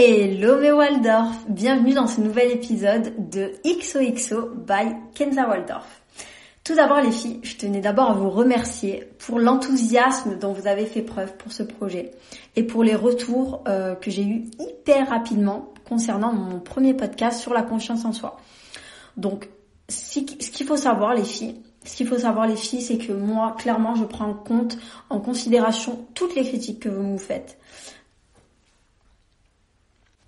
[0.00, 6.02] Hello mes Waldorf, bienvenue dans ce nouvel épisode de XOXO by Kenza Waldorf.
[6.62, 10.86] Tout d'abord les filles, je tenais d'abord à vous remercier pour l'enthousiasme dont vous avez
[10.86, 12.12] fait preuve pour ce projet
[12.54, 17.52] et pour les retours euh, que j'ai eu hyper rapidement concernant mon premier podcast sur
[17.52, 18.36] la confiance en soi.
[19.16, 19.48] Donc
[19.88, 23.56] ce qu'il faut savoir les filles, ce qu'il faut savoir les filles, c'est que moi,
[23.58, 24.78] clairement, je prends en compte,
[25.10, 27.58] en considération toutes les critiques que vous me faites.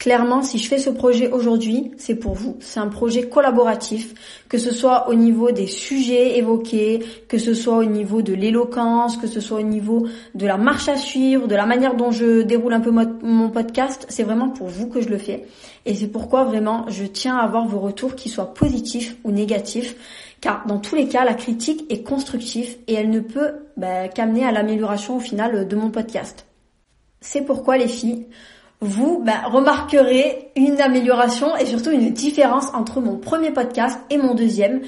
[0.00, 2.56] Clairement, si je fais ce projet aujourd'hui, c'est pour vous.
[2.60, 4.14] C'est un projet collaboratif,
[4.48, 9.18] que ce soit au niveau des sujets évoqués, que ce soit au niveau de l'éloquence,
[9.18, 12.40] que ce soit au niveau de la marche à suivre, de la manière dont je
[12.40, 14.06] déroule un peu mon podcast.
[14.08, 15.44] C'est vraiment pour vous que je le fais.
[15.84, 19.96] Et c'est pourquoi vraiment je tiens à avoir vos retours qui soient positifs ou négatifs.
[20.40, 24.46] Car dans tous les cas, la critique est constructive et elle ne peut bah, qu'amener
[24.46, 26.46] à l'amélioration au final de mon podcast.
[27.20, 28.24] C'est pourquoi les filles,
[28.80, 34.34] vous bah, remarquerez une amélioration et surtout une différence entre mon premier podcast et mon
[34.34, 34.80] deuxième.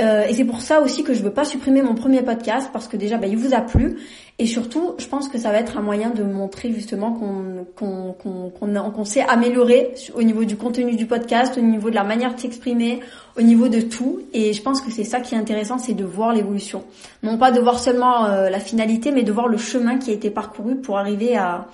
[0.00, 2.88] Euh, et c'est pour ça aussi que je veux pas supprimer mon premier podcast parce
[2.88, 3.98] que déjà bah, il vous a plu
[4.38, 8.14] et surtout je pense que ça va être un moyen de montrer justement qu'on qu'on
[8.14, 12.34] qu'on qu'on s'est amélioré au niveau du contenu du podcast, au niveau de la manière
[12.34, 13.00] de s'exprimer,
[13.36, 16.04] au niveau de tout et je pense que c'est ça qui est intéressant, c'est de
[16.04, 16.84] voir l'évolution.
[17.22, 20.14] Non pas de voir seulement euh, la finalité mais de voir le chemin qui a
[20.14, 21.66] été parcouru pour arriver à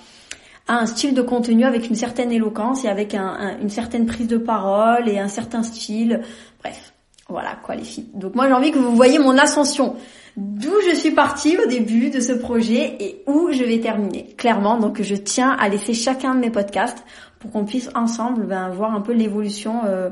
[0.69, 4.36] un style de contenu avec une certaine éloquence et avec un, une certaine prise de
[4.36, 6.22] parole et un certain style.
[6.61, 6.92] Bref,
[7.28, 8.09] voilà quoi les filles.
[8.14, 9.97] Donc moi j'ai envie que vous voyez mon ascension.
[10.37, 14.34] D'où je suis partie au début de ce projet et où je vais terminer.
[14.37, 17.05] Clairement, donc je tiens à laisser chacun de mes podcasts
[17.39, 20.11] pour qu'on puisse ensemble ben, voir un peu l'évolution, euh,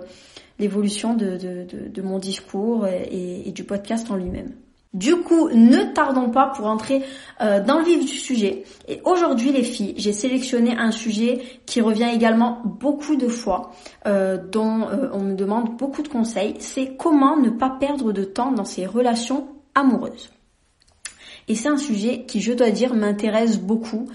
[0.59, 4.53] l'évolution de, mon discours et du podcast en lui-même.
[4.95, 7.03] Du coup, ne tardons pas pour entrer
[7.43, 8.63] euh, dans le vif du sujet.
[8.87, 13.73] Et aujourd'hui, les filles, j'ai sélectionné un sujet qui revient également beaucoup de fois,
[14.07, 16.55] euh, dont euh, on me demande beaucoup de conseils.
[16.61, 20.31] C'est comment ne pas perdre de temps dans ses relations amoureuses.
[21.49, 24.07] Et c'est un sujet qui, je dois dire, m'intéresse beaucoup.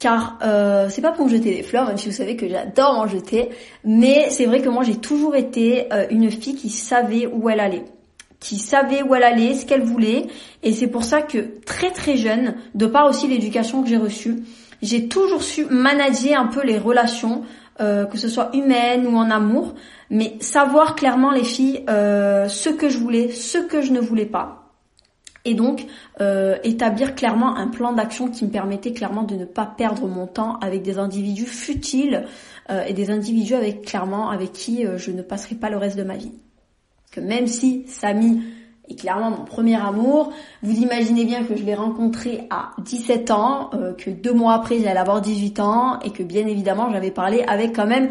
[0.00, 0.38] Car
[0.90, 3.48] c'est pas pour jeter des fleurs, même si vous savez que j'adore en jeter,
[3.82, 7.84] mais c'est vrai que moi j'ai toujours été une fille qui savait où elle allait
[8.40, 10.26] qui savait où elle allait, ce qu'elle voulait.
[10.62, 14.36] Et c'est pour ça que très très jeune, de par aussi l'éducation que j'ai reçue,
[14.82, 17.42] j'ai toujours su manager un peu les relations,
[17.80, 19.74] euh, que ce soit humaines ou en amour,
[20.10, 24.26] mais savoir clairement les filles euh, ce que je voulais, ce que je ne voulais
[24.26, 24.64] pas.
[25.44, 25.86] Et donc
[26.20, 30.26] euh, établir clairement un plan d'action qui me permettait clairement de ne pas perdre mon
[30.26, 32.26] temps avec des individus futiles
[32.86, 36.16] et des individus avec clairement avec qui je ne passerai pas le reste de ma
[36.16, 36.32] vie
[37.10, 38.42] que même si Samy
[38.88, 40.32] est clairement mon premier amour,
[40.62, 44.80] vous imaginez bien que je l'ai rencontré à 17 ans, euh, que deux mois après
[44.80, 48.08] j'allais avoir 18 ans et que bien évidemment j'avais parlé avec quand même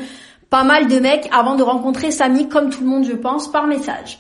[0.50, 3.68] pas mal de mecs avant de rencontrer Samy comme tout le monde je pense par
[3.68, 4.20] message.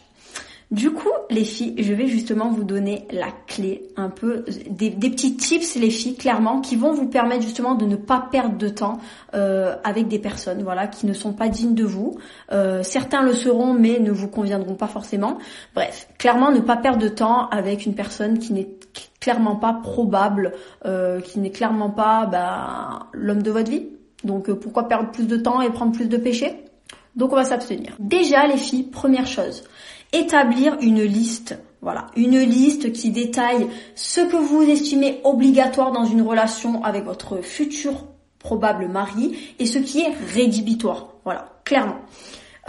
[0.69, 5.38] Du coup, les filles, je vais justement vous donner la clé, un peu des, petits
[5.38, 8.97] tips, les filles, clairement, qui vont vous permettre justement de ne pas perdre de temps
[9.33, 12.17] euh, avec des personnes, voilà, qui ne sont pas dignes de vous.
[12.51, 15.38] Euh, certains le seront, mais ne vous conviendront pas forcément.
[15.73, 18.67] Bref, clairement, ne pas perdre de temps avec une personne qui n'est
[19.22, 20.51] clairement pas probable,
[20.85, 23.88] euh, qui n'est clairement pas bah, l'homme de votre vie.
[24.25, 26.66] Donc, pourquoi perdre plus de temps et prendre plus de péchés?
[27.17, 27.95] Donc on va s'abstenir.
[27.99, 29.63] Déjà les filles, première chose,
[30.19, 31.57] établir une liste.
[31.81, 37.44] Voilà, une liste qui détaille ce que vous estimez obligatoire dans une relation avec votre
[37.44, 38.05] futur
[38.39, 41.09] probable mari et ce qui est rédhibitoire.
[41.23, 41.97] Voilà, clairement.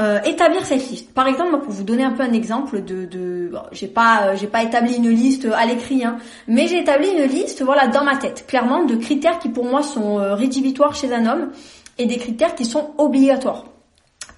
[0.00, 1.12] Euh, établir cette liste.
[1.12, 4.46] Par exemple, pour vous donner un peu un exemple de, de j'ai pas, euh, j'ai
[4.46, 8.16] pas établi une liste à l'écrit, hein, mais j'ai établi une liste, voilà, dans ma
[8.16, 11.50] tête, clairement, de critères qui pour moi sont euh, rédhibitoires chez un homme
[11.98, 13.64] et des critères qui sont obligatoires.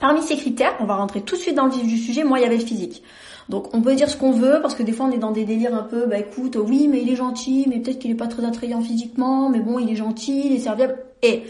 [0.01, 2.39] Parmi ces critères, on va rentrer tout de suite dans le vif du sujet, moi
[2.39, 3.03] il y avait le physique.
[3.51, 5.45] Donc on peut dire ce qu'on veut parce que des fois on est dans des
[5.45, 8.27] délires un peu, bah écoute, oui mais il est gentil, mais peut-être qu'il est pas
[8.27, 10.97] très attrayant physiquement, mais bon il est gentil, il est serviable.
[11.23, 11.43] Et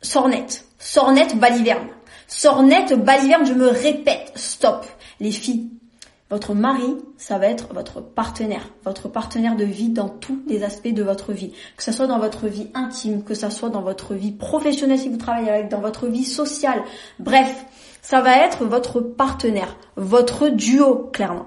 [0.00, 1.88] sornette, sornette baliverne,
[2.26, 4.86] sornette baliverne, je me répète, stop.
[5.20, 5.68] Les filles,
[6.34, 10.92] votre mari, ça va être votre partenaire, votre partenaire de vie dans tous les aspects
[10.92, 11.52] de votre vie.
[11.76, 15.08] Que ce soit dans votre vie intime, que ce soit dans votre vie professionnelle si
[15.08, 16.82] vous travaillez avec, dans votre vie sociale.
[17.20, 17.66] Bref,
[18.02, 21.46] ça va être votre partenaire, votre duo, clairement.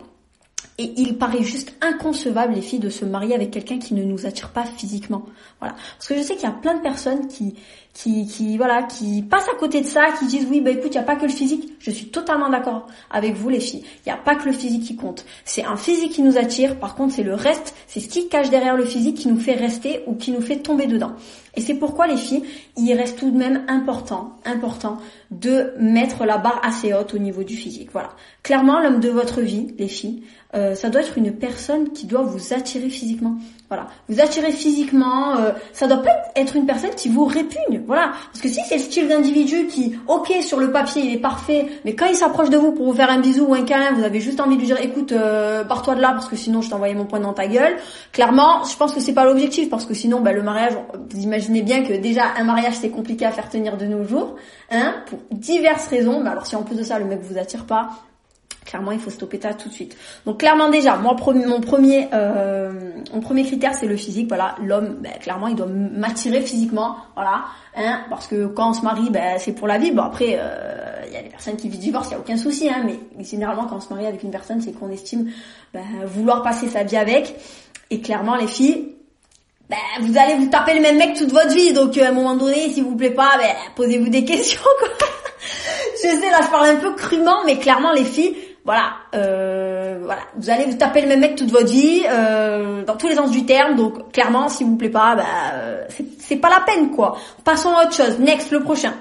[0.78, 4.26] Et il paraît juste inconcevable, les filles, de se marier avec quelqu'un qui ne nous
[4.26, 5.26] attire pas physiquement.
[5.60, 5.76] Voilà.
[5.98, 7.56] Parce que je sais qu'il y a plein de personnes qui,
[7.98, 10.96] qui, qui voilà, qui passent à côté de ça, qui disent oui, bah écoute, il
[10.96, 11.74] y a pas que le physique.
[11.80, 13.84] Je suis totalement d'accord avec vous les filles.
[14.06, 15.26] Il y a pas que le physique qui compte.
[15.46, 16.78] C'est un physique qui nous attire.
[16.78, 19.56] Par contre, c'est le reste, c'est ce qui cache derrière le physique qui nous fait
[19.56, 21.14] rester ou qui nous fait tomber dedans.
[21.56, 22.44] Et c'est pourquoi les filles,
[22.78, 25.00] il reste tout de même important, important
[25.32, 27.90] de mettre la barre assez haute au niveau du physique.
[27.92, 28.10] Voilà.
[28.44, 30.22] Clairement, l'homme de votre vie, les filles,
[30.54, 33.38] euh, ça doit être une personne qui doit vous attirer physiquement.
[33.70, 37.82] Voilà, vous attirer physiquement, euh, ça doit pas être une personne qui vous répugne.
[37.86, 41.20] Voilà, parce que si c'est le style d'individu qui, ok, sur le papier il est
[41.20, 43.92] parfait, mais quand il s'approche de vous pour vous faire un bisou ou un câlin,
[43.92, 46.62] vous avez juste envie de lui dire, écoute, euh, pars-toi de là parce que sinon
[46.62, 47.76] je t'envoyais mon poing dans ta gueule.
[48.14, 50.74] Clairement, je pense que c'est pas l'objectif parce que sinon, bah, le mariage,
[51.10, 54.36] vous imaginez bien que déjà un mariage c'est compliqué à faire tenir de nos jours,
[54.72, 56.22] hein, pour diverses raisons.
[56.22, 57.90] Mais alors si en plus de ça le mec vous attire pas,
[58.68, 59.98] clairement il faut stopper ça tout de suite.
[60.26, 64.28] Donc clairement déjà, moi mon premier euh, mon premier critère c'est le physique.
[64.28, 68.82] Voilà, l'homme, ben, clairement il doit m'attirer physiquement, voilà, hein, parce que quand on se
[68.82, 69.92] marie, ben, c'est pour la vie.
[69.92, 72.38] Bon après, euh, il y a des personnes qui vivent divorce, il y a aucun
[72.38, 75.32] souci, hein, mais généralement quand on se marie avec une personne, c'est qu'on estime
[75.74, 77.36] ben, vouloir passer sa vie avec.
[77.90, 78.94] Et clairement les filles,
[79.70, 81.74] ben, vous allez vous taper le même mec toute votre vie.
[81.74, 84.62] Donc à un moment donné, si vous plaît pas, ben, posez-vous des questions.
[84.80, 84.90] Quoi.
[85.96, 88.36] je sais là, je parle un peu crûment, mais clairement les filles,
[88.68, 92.98] voilà, euh, voilà, vous allez vous taper le même mec toute votre vie, euh, dans
[92.98, 93.78] tous les sens du terme.
[93.78, 95.24] Donc clairement, si vous plaît pas, bah,
[95.54, 95.86] euh,
[96.20, 97.18] c'est pas la peine quoi.
[97.46, 98.20] Passons à autre chose.
[98.20, 98.94] Next, le prochain.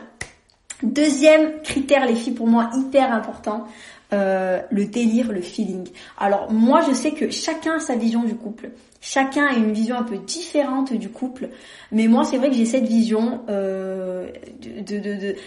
[0.84, 3.66] Deuxième critère, les filles, pour moi hyper important,
[4.12, 5.88] le délire, le feeling.
[6.16, 8.70] Alors moi, je sais que chacun a sa vision du couple.
[9.08, 11.50] Chacun a une vision un peu différente du couple,
[11.92, 14.26] mais moi c'est vrai que j'ai cette vision euh,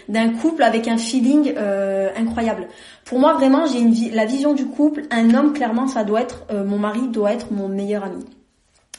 [0.08, 2.68] d'un couple avec un feeling euh, incroyable.
[3.04, 5.02] Pour moi vraiment j'ai une la vision du couple.
[5.10, 8.24] Un homme clairement ça doit être euh, mon mari doit être mon meilleur ami.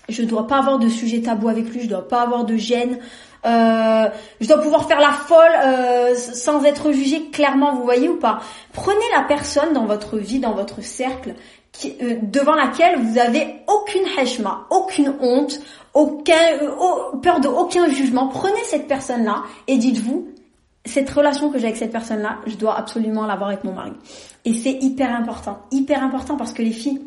[0.10, 3.00] Je dois pas avoir de sujet tabou avec lui, je dois pas avoir de gêne.
[3.44, 4.10] Euh,
[4.40, 8.42] je dois pouvoir faire la folle sans être jugée clairement, vous voyez ou pas
[8.74, 11.34] Prenez la personne dans votre vie, dans votre cercle,
[11.86, 15.60] euh, devant laquelle vous avez aucune heshma, aucune honte,
[15.94, 18.28] aucun, euh, peur de aucun jugement.
[18.28, 20.28] Prenez cette personne-là et dites-vous,
[20.86, 23.94] cette relation que j'ai avec cette personne-là, je dois absolument l'avoir avec mon mari.
[24.46, 27.02] Et c'est hyper important, hyper important parce que les filles,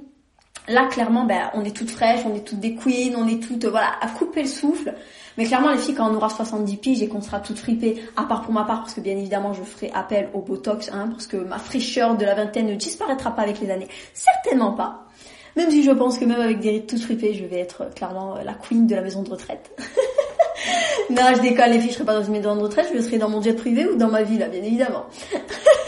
[0.69, 3.65] là clairement, ben, on est toutes fraîches, on est toutes des queens, on est toutes,
[3.67, 4.95] voilà, à couper le souffle.
[5.37, 8.25] Mais clairement, les filles, quand on aura 70 piges et qu'on sera toutes fripées, à
[8.25, 11.27] part pour ma part, parce que bien évidemment, je ferai appel au Botox, hein, parce
[11.27, 13.89] que ma fraîcheur de la vingtaine ne disparaîtra pas avec les années.
[14.13, 15.07] Certainement pas.
[15.57, 17.91] Même si je pense que même avec des rides toutes fripées, je vais être euh,
[17.91, 19.71] clairement euh, la queen de la maison de retraite.
[21.11, 23.19] non, je décolle, les filles, je serai pas dans une maison de retraite, je serai
[23.19, 25.07] dans mon jet privé ou dans ma ville, bien évidemment.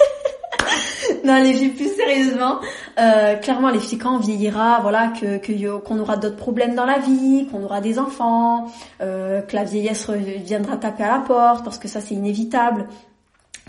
[1.27, 2.61] non, les filles, plus sérieusement,
[2.99, 6.99] euh, clairement, les filles, quand on vieillira, voilà, que qu'on aura d'autres problèmes dans la
[6.99, 8.67] vie, qu'on aura des enfants,
[9.01, 12.87] euh, que la vieillesse viendra taper à la porte, parce que ça, c'est inévitable.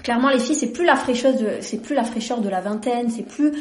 [0.03, 3.09] Clairement, les filles, c'est plus la fraîcheur de, c'est plus la fraîcheur de la vingtaine,
[3.09, 3.51] c'est plus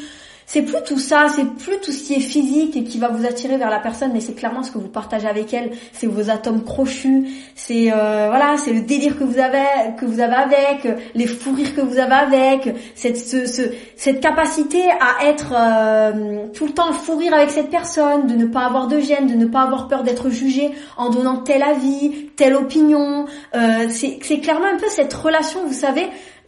[0.46, 3.26] c'est plus tout ça, c'est plus tout ce qui est physique et qui va vous
[3.26, 6.30] attirer vers la personne, mais c'est clairement ce que vous partagez avec elle, c'est vos
[6.30, 7.26] atomes crochus,
[7.56, 11.52] c'est euh, voilà, c'est le délire que vous avez que vous avez avec, les fous
[11.52, 13.62] rires que vous avez avec, cette ce,
[13.96, 18.46] cette capacité à être euh, tout le temps fou rire avec cette personne, de ne
[18.46, 22.30] pas avoir de gêne, de ne pas avoir peur d'être jugé en donnant tel avis,
[22.36, 23.26] telle opinion,
[23.56, 26.06] euh, c'est clairement un peu cette relation, vous savez,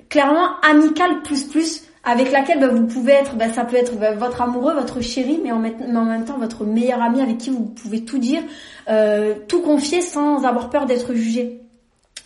[0.09, 4.15] clairement amicale plus plus avec laquelle bah, vous pouvez être, bah, ça peut être bah,
[4.15, 8.03] votre amoureux, votre chéri, mais en, même temps votre meilleur ami avec qui vous pouvez
[8.03, 8.43] tout dire,
[8.89, 11.61] euh, tout confier sans avoir peur d'être jugé.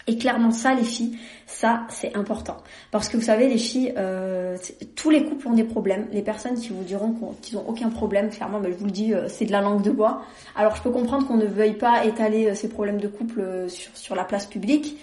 [0.06, 2.58] Et clairement ça, les filles, ça c'est important.
[2.92, 4.56] Parce que vous savez, les filles, euh,
[4.94, 6.06] tous les couples ont des problèmes.
[6.12, 9.26] Les personnes qui vous diront qu'ils n'ont aucun problème, clairement, je vous le dis, euh,
[9.26, 10.22] c'est de la langue de bois.
[10.54, 14.22] Alors je peux comprendre qu'on ne veuille pas étaler ces problèmes de couple sur la
[14.22, 14.96] place publique.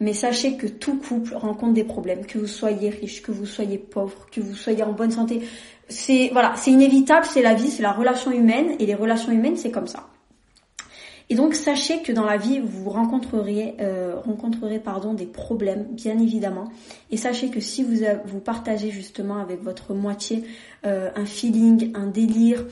[0.00, 3.78] Mais sachez que tout couple rencontre des problèmes, que vous soyez riche, que vous soyez
[3.78, 5.42] pauvre, que vous soyez en bonne santé.
[5.88, 9.56] C'est voilà, c'est inévitable, c'est la vie, c'est la relation humaine et les relations humaines,
[9.56, 10.08] c'est comme ça.
[11.30, 16.18] Et donc sachez que dans la vie vous rencontrerez euh, rencontrerez pardon des problèmes bien
[16.18, 16.68] évidemment.
[17.10, 20.44] Et sachez que si vous vous partagez justement avec votre moitié
[20.84, 22.66] euh, un feeling, un délire,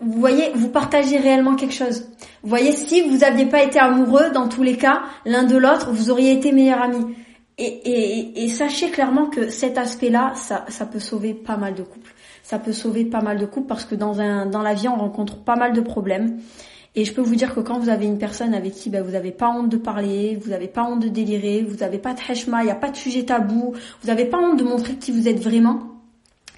[0.00, 2.06] vous voyez, vous partagez réellement quelque chose.
[2.42, 5.90] Vous voyez, si vous n'aviez pas été amoureux, dans tous les cas, l'un de l'autre,
[5.90, 7.16] vous auriez été meilleurs amis.
[7.58, 12.12] Et, et, sachez clairement que cet aspect-là, ça, ça peut sauver pas mal de couples.
[12.42, 14.96] Ça peut sauver pas mal de couples parce que dans, un, dans la vie, on
[14.96, 16.38] rencontre pas mal de problèmes.
[16.94, 19.12] Et je peux vous dire que quand vous avez une personne avec qui ben, vous
[19.12, 22.20] n'avez pas honte de parler, vous n'avez pas honte de délirer, vous n'avez pas de
[22.20, 23.72] heshma, il n'y a pas de sujet tabou,
[24.02, 25.95] vous n'avez pas honte de montrer qui vous êtes vraiment,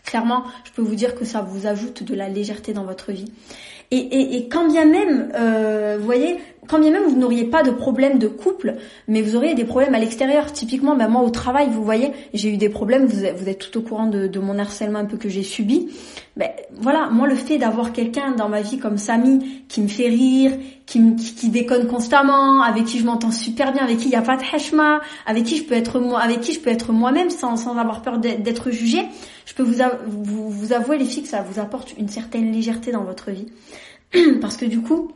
[0.08, 3.30] Clairement, je peux vous dire que ça vous ajoute de la légèreté dans votre vie.
[3.90, 6.38] Et, quand bien même, euh, vous voyez,
[6.68, 8.76] quand bien même vous n'auriez pas de problème de couple,
[9.08, 10.52] mais vous auriez des problèmes à l'extérieur.
[10.52, 13.06] Typiquement, ben moi au travail, vous voyez, j'ai eu des problèmes.
[13.06, 15.88] Vous êtes, tout au courant de, mon harcèlement un peu que j'ai subi.
[16.36, 20.08] Ben voilà, moi le fait d'avoir quelqu'un dans ma vie comme Samy qui me fait
[20.08, 20.52] rire,
[20.86, 24.22] qui, qui déconne constamment, avec qui je m'entends super bien, avec qui il n'y a
[24.22, 27.30] pas de hashma, avec qui je peux être moi, avec qui je peux être moi-même
[27.30, 29.06] sans, sans avoir peur d'être jugée.
[29.46, 33.04] Je peux vous, vous avouer les filles que ça vous apporte une certaine légèreté dans
[33.04, 33.46] votre vie,
[34.40, 35.10] parce que du coup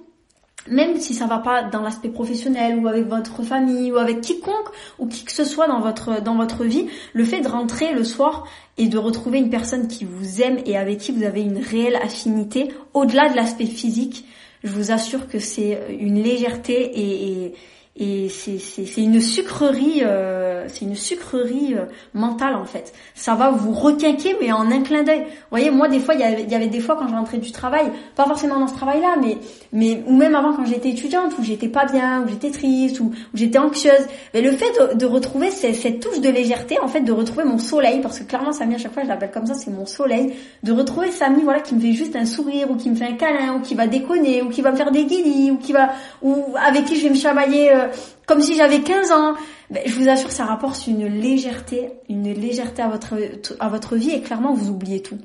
[0.69, 4.69] même si ça va pas dans l'aspect professionnel ou avec votre famille ou avec quiconque
[4.99, 8.47] ou qui que ce soit dans votre vie, le fait de rentrer le soir
[8.78, 11.97] et de retrouver une personne qui vous aime et avec qui vous avez une réelle
[11.97, 14.25] affinité au-delà de l'aspect physique,
[14.62, 17.54] je vous assure que c'est une légèreté et, et
[17.95, 21.85] et c'est une sucrerie, euh, c'est une sucrerie euh,
[22.15, 22.95] mentale en fait.
[23.15, 25.21] Ça va vous requinquer mais en un clin d'œil.
[25.21, 27.37] Vous voyez, moi des fois il y avait, y avait des fois quand je rentrais
[27.37, 29.37] du travail, pas forcément dans ce travail-là, mais
[29.75, 33.13] mais ou même avant quand j'étais étudiante où j'étais pas bien, où j'étais triste, où,
[33.35, 34.07] j'étais anxieuse.
[34.33, 37.45] Mais le fait de, de retrouver cette, cette, touche de légèreté, en fait, de retrouver
[37.45, 39.85] mon soleil, parce que clairement Samy à chaque fois je l'appelle comme ça, c'est mon
[39.85, 40.33] soleil,
[40.63, 43.17] de retrouver Samy voilà qui me fait juste un sourire ou qui me fait un
[43.17, 45.91] câlin ou qui va déconner ou qui va me faire des guillis ou qui va
[46.23, 47.71] ou avec qui je vais me chamailler.
[47.71, 47.82] Euh,
[48.27, 49.35] comme si j'avais 15 ans.
[49.71, 54.53] Ben, je vous assure, ça rapporte une légèreté, une légèreté à votre, vie et clairement,
[54.53, 55.19] vous oubliez tout.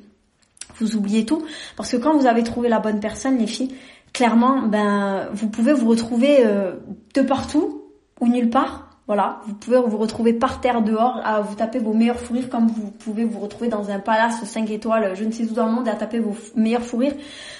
[0.79, 1.43] Vous oubliez tout
[1.75, 3.73] parce que quand vous avez trouvé la bonne personne, les filles,
[4.13, 6.73] clairement, ben, vous pouvez vous retrouver euh,
[7.13, 7.83] de partout
[8.21, 8.87] ou nulle part.
[9.07, 12.67] Voilà, vous pouvez vous retrouver par terre dehors à vous taper vos meilleurs fous comme
[12.67, 15.71] vous pouvez vous retrouver dans un palace 5 étoiles, je ne sais où dans le
[15.71, 17.01] monde à taper vos meilleurs fous.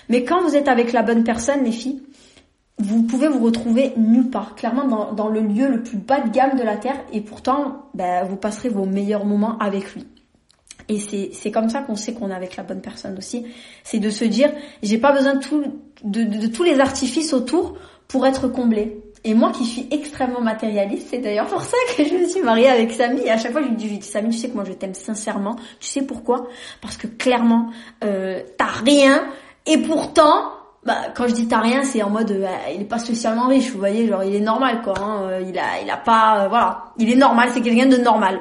[0.10, 2.01] Mais quand vous êtes avec la bonne personne, les filles,
[2.79, 6.29] vous pouvez vous retrouver nulle part, clairement dans, dans, le lieu le plus bas de
[6.29, 10.05] gamme de la Terre, et pourtant, ben, vous passerez vos meilleurs moments avec lui.
[10.89, 13.46] Et c'est comme ça qu'on sait qu'on est avec la bonne personne aussi.
[13.84, 15.63] C'est de se dire, j'ai pas besoin de, tout,
[16.03, 19.01] de, de, tous les artifices autour pour être comblé.
[19.25, 22.69] Et moi qui suis extrêmement matérialiste, c'est d'ailleurs pour ça que je me suis mariée
[22.69, 23.22] avec Samy.
[23.22, 25.57] Et à chaque fois, je lui dis, Samy, tu sais que moi je t'aime sincèrement.
[25.81, 26.48] Tu sais pourquoi?
[26.81, 27.69] Parce que clairement,
[28.05, 29.25] euh, t'as rien.
[29.65, 30.53] Et pourtant,
[30.88, 33.72] bah quand je dis t'as rien c'est en mode euh, il est pas socialement riche
[33.72, 36.48] vous voyez genre il est normal quoi hein, euh, il a il a pas euh,
[36.48, 38.39] voilà il est normal c'est quelqu'un de normal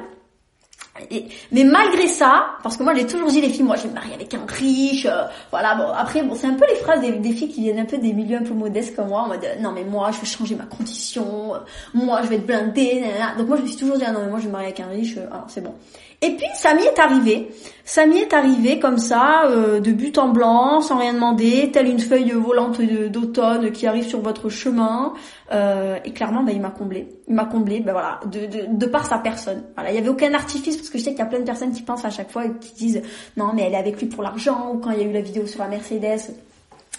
[1.51, 3.93] mais malgré ça, parce que moi j'ai toujours dit les filles, moi je vais me
[3.93, 5.07] marier avec un riche,
[5.51, 5.75] voilà.
[5.75, 8.13] Bon après bon c'est un peu les phrases des, filles qui viennent un peu des
[8.13, 10.65] milieux un peu modestes comme moi, en mode non mais moi je vais changer ma
[10.65, 11.53] condition,
[11.93, 13.03] moi je vais être blindée,
[13.37, 14.69] donc moi je me suis toujours dit ah, non mais moi je vais me marier
[14.69, 15.75] avec un riche, alors c'est bon.
[16.21, 17.49] Et puis Samy est arrivé.
[17.85, 21.99] Samy est arrivé comme ça, euh, de but en blanc, sans rien demander, telle une
[21.99, 25.13] feuille volante d'automne qui arrive sur votre chemin.
[25.53, 27.07] Euh, et clairement, bah, il m'a comblé.
[27.27, 29.63] Il m'a comblé, ben voilà, de, de, de, par sa personne.
[29.75, 31.45] Voilà, il y avait aucun artifice parce que je sais qu'il y a plein de
[31.45, 33.01] personnes qui pensent à chaque fois et qui disent
[33.37, 35.21] non mais elle est avec lui pour l'argent ou quand il y a eu la
[35.21, 36.33] vidéo sur la Mercedes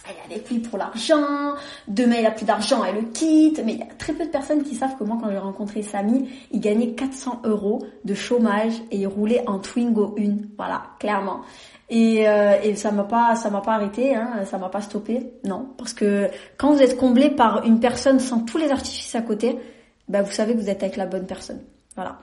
[0.09, 1.55] elle est avec lui pour l'argent,
[1.87, 3.61] demain il a plus d'argent, elle le quitte.
[3.65, 5.83] Mais il y a très peu de personnes qui savent que moi, quand j'ai rencontré
[5.83, 10.37] Samy, il gagnait 400 euros de chômage et il roulait en Twingo 1.
[10.57, 11.41] Voilà, clairement.
[11.91, 15.33] Et, euh, et ça m'a pas, ça m'a pas arrêté, hein, ça m'a pas stoppé,
[15.45, 19.23] non, parce que quand vous êtes comblé par une personne sans tous les artifices à
[19.23, 19.59] côté,
[20.07, 21.62] bah vous savez que vous êtes avec la bonne personne.
[21.97, 22.21] Voilà.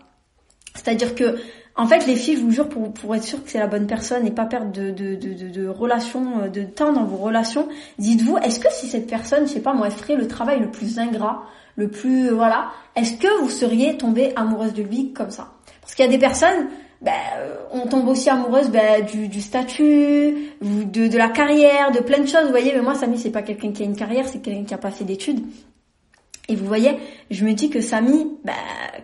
[0.75, 1.37] C'est-à-dire que
[1.77, 3.85] en fait, les filles, je vous jure, pour, pour être sûr que c'est la bonne
[3.85, 7.67] personne et pas perdre de, de, de, relations, euh, de temps dans vos relations,
[7.99, 10.71] dites-vous, est-ce que si cette personne, je sais pas moi, elle ferait le travail le
[10.71, 11.43] plus ingrat,
[11.75, 15.49] le plus, euh, voilà, est-ce que vous seriez tombée amoureuse de lui comme ça?
[15.81, 16.69] Parce qu'il y a des personnes,
[17.01, 21.99] ben, euh, on tombe aussi amoureuse ben, du, du statut, de, de la carrière, de
[21.99, 24.29] plein de choses, vous voyez, mais moi, Samy, c'est pas quelqu'un qui a une carrière,
[24.29, 25.41] c'est quelqu'un qui a pas fait d'études.
[26.47, 26.97] Et vous voyez,
[27.31, 28.53] je me dis que Samy, bah,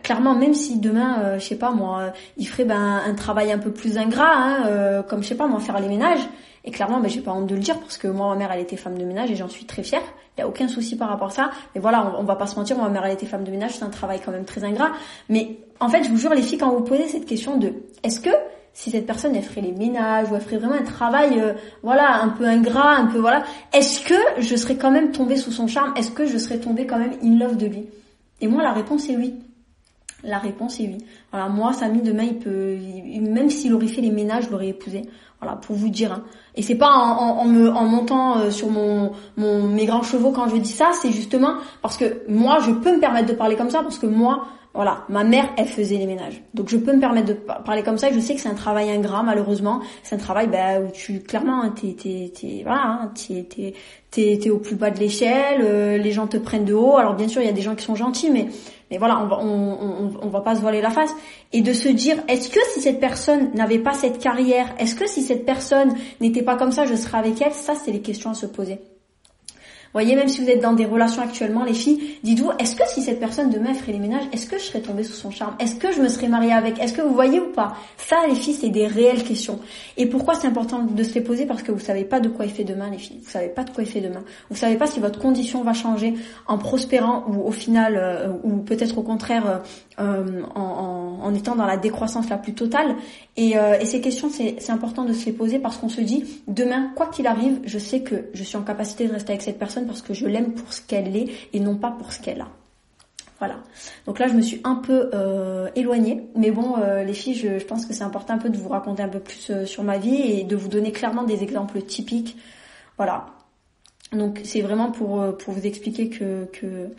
[0.03, 3.57] clairement, même si demain, euh, je sais pas moi, il ferait ben, un travail un
[3.57, 6.21] peu plus ingrat, hein, euh, comme je sais pas moi, faire les ménages.
[6.63, 8.61] Et clairement, ben, j'ai pas honte de le dire parce que moi, ma mère, elle
[8.61, 10.03] était femme de ménage et j'en suis très fière.
[10.37, 11.49] Il y a aucun souci par rapport à ça.
[11.73, 13.51] Mais voilà, on, on va pas se mentir, moi, ma mère, elle était femme de
[13.51, 14.91] ménage, c'est un travail quand même très ingrat.
[15.27, 18.19] Mais en fait, je vous jure, les filles, quand vous posez cette question de, est-ce
[18.19, 18.29] que
[18.73, 22.21] si cette personne elle ferait les ménages ou elle ferait vraiment un travail euh, voilà
[22.21, 25.67] un peu ingrat un peu voilà est-ce que je serais quand même tombée sous son
[25.67, 25.93] charme?
[25.97, 27.87] Est-ce que je serais tombée quand même in love de lui?
[28.39, 29.35] Et moi la réponse est oui.
[30.23, 30.97] La réponse est oui.
[31.31, 32.77] Voilà moi Samy demain il peut
[33.21, 35.03] même s'il aurait fait les ménages je l'aurais épousé.
[35.41, 36.23] Voilà pour vous dire hein.
[36.55, 40.31] et c'est pas en, en, me en montant euh, sur mon, mon mes grands chevaux
[40.31, 43.55] quand je dis ça c'est justement parce que moi je peux me permettre de parler
[43.55, 46.41] comme ça parce que moi voilà, ma mère, elle faisait les ménages.
[46.53, 48.09] Donc je peux me permettre de parler comme ça.
[48.11, 49.81] je sais que c'est un travail ingrat, malheureusement.
[50.01, 53.45] C'est un travail bah, où tu, clairement, hein, t'es, t'es, t'es, voilà, hein, t'es,
[54.09, 55.61] t'es, t'es, au plus bas de l'échelle.
[55.61, 56.95] Euh, les gens te prennent de haut.
[56.95, 58.47] Alors bien sûr, il y a des gens qui sont gentils, mais,
[58.89, 61.13] mais voilà, on va, on, on, on va pas se voiler la face.
[61.51, 65.07] Et de se dire, est-ce que si cette personne n'avait pas cette carrière, est-ce que
[65.07, 67.53] si cette personne n'était pas comme ça, je serais avec elle?
[67.53, 68.79] Ça, c'est les questions à se poser.
[69.93, 73.01] Voyez, même si vous êtes dans des relations actuellement, les filles, dites-vous, est-ce que si
[73.01, 75.55] cette personne demain ferait les ménages, est-ce que je serais tombée sous son charme?
[75.59, 76.79] Est-ce que je me serais mariée avec?
[76.79, 77.75] Est-ce que vous voyez ou pas?
[77.97, 79.59] Ça, les filles, c'est des réelles questions.
[79.97, 81.45] Et pourquoi c'est important de se les poser?
[81.45, 83.19] Parce que vous savez pas de quoi il fait demain, les filles.
[83.23, 84.23] Vous savez pas de quoi il fait demain.
[84.49, 86.13] Vous savez pas si votre condition va changer
[86.47, 89.57] en prospérant ou au final, euh, ou peut-être au contraire euh,
[90.55, 92.95] en, en, étant dans la décroissance la plus totale.
[93.37, 96.91] Et, euh, ces questions, c'est important de se les poser parce qu'on se dit, demain,
[96.95, 99.85] quoi qu'il arrive, je sais que je suis en capacité de rester avec cette personne
[99.85, 102.47] parce que je l'aime pour ce qu'elle est et non pas pour ce qu'elle a.
[103.41, 103.55] Voilà.
[104.05, 107.65] Donc là, je me suis un peu euh, éloignée, mais bon, euh, les filles, je,
[107.65, 109.97] pense que c'est important un peu de vous raconter un peu plus euh, sur ma
[109.97, 112.37] vie et de vous donner clairement des exemples typiques.
[112.97, 113.25] Voilà.
[114.11, 116.89] Donc c'est vraiment pour pour vous expliquer que, que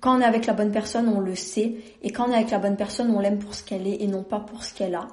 [0.00, 2.50] quand on est avec la bonne personne, on le sait, et quand on est avec
[2.50, 4.94] la bonne personne, on l'aime pour ce qu'elle est et non pas pour ce qu'elle
[4.94, 5.08] a.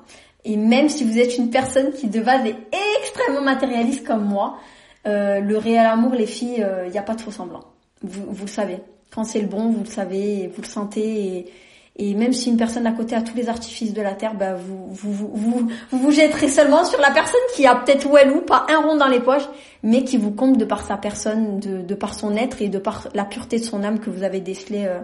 [0.46, 2.56] Et même si vous êtes une personne qui de base est
[3.02, 4.58] extrêmement matérialiste comme moi,
[5.06, 7.66] euh, le réel amour, les filles, il euh, n'y a pas de faux semblant.
[8.02, 8.78] Vous, vous le savez.
[9.12, 11.52] Quand c'est le bon, vous le savez, vous le sentez.
[12.00, 14.88] Même si une personne à côté a tous les artifices de la terre, bah vous,
[14.90, 18.68] vous, vous, vous, jetterez seulement sur la personne qui a peut-être ou elle ou pas
[18.70, 19.48] un rond dans les poches,
[19.82, 23.08] mais qui vous compte de par sa personne, de, par son être et de par
[23.16, 25.00] la pureté de son âme que vous avez décelé euh,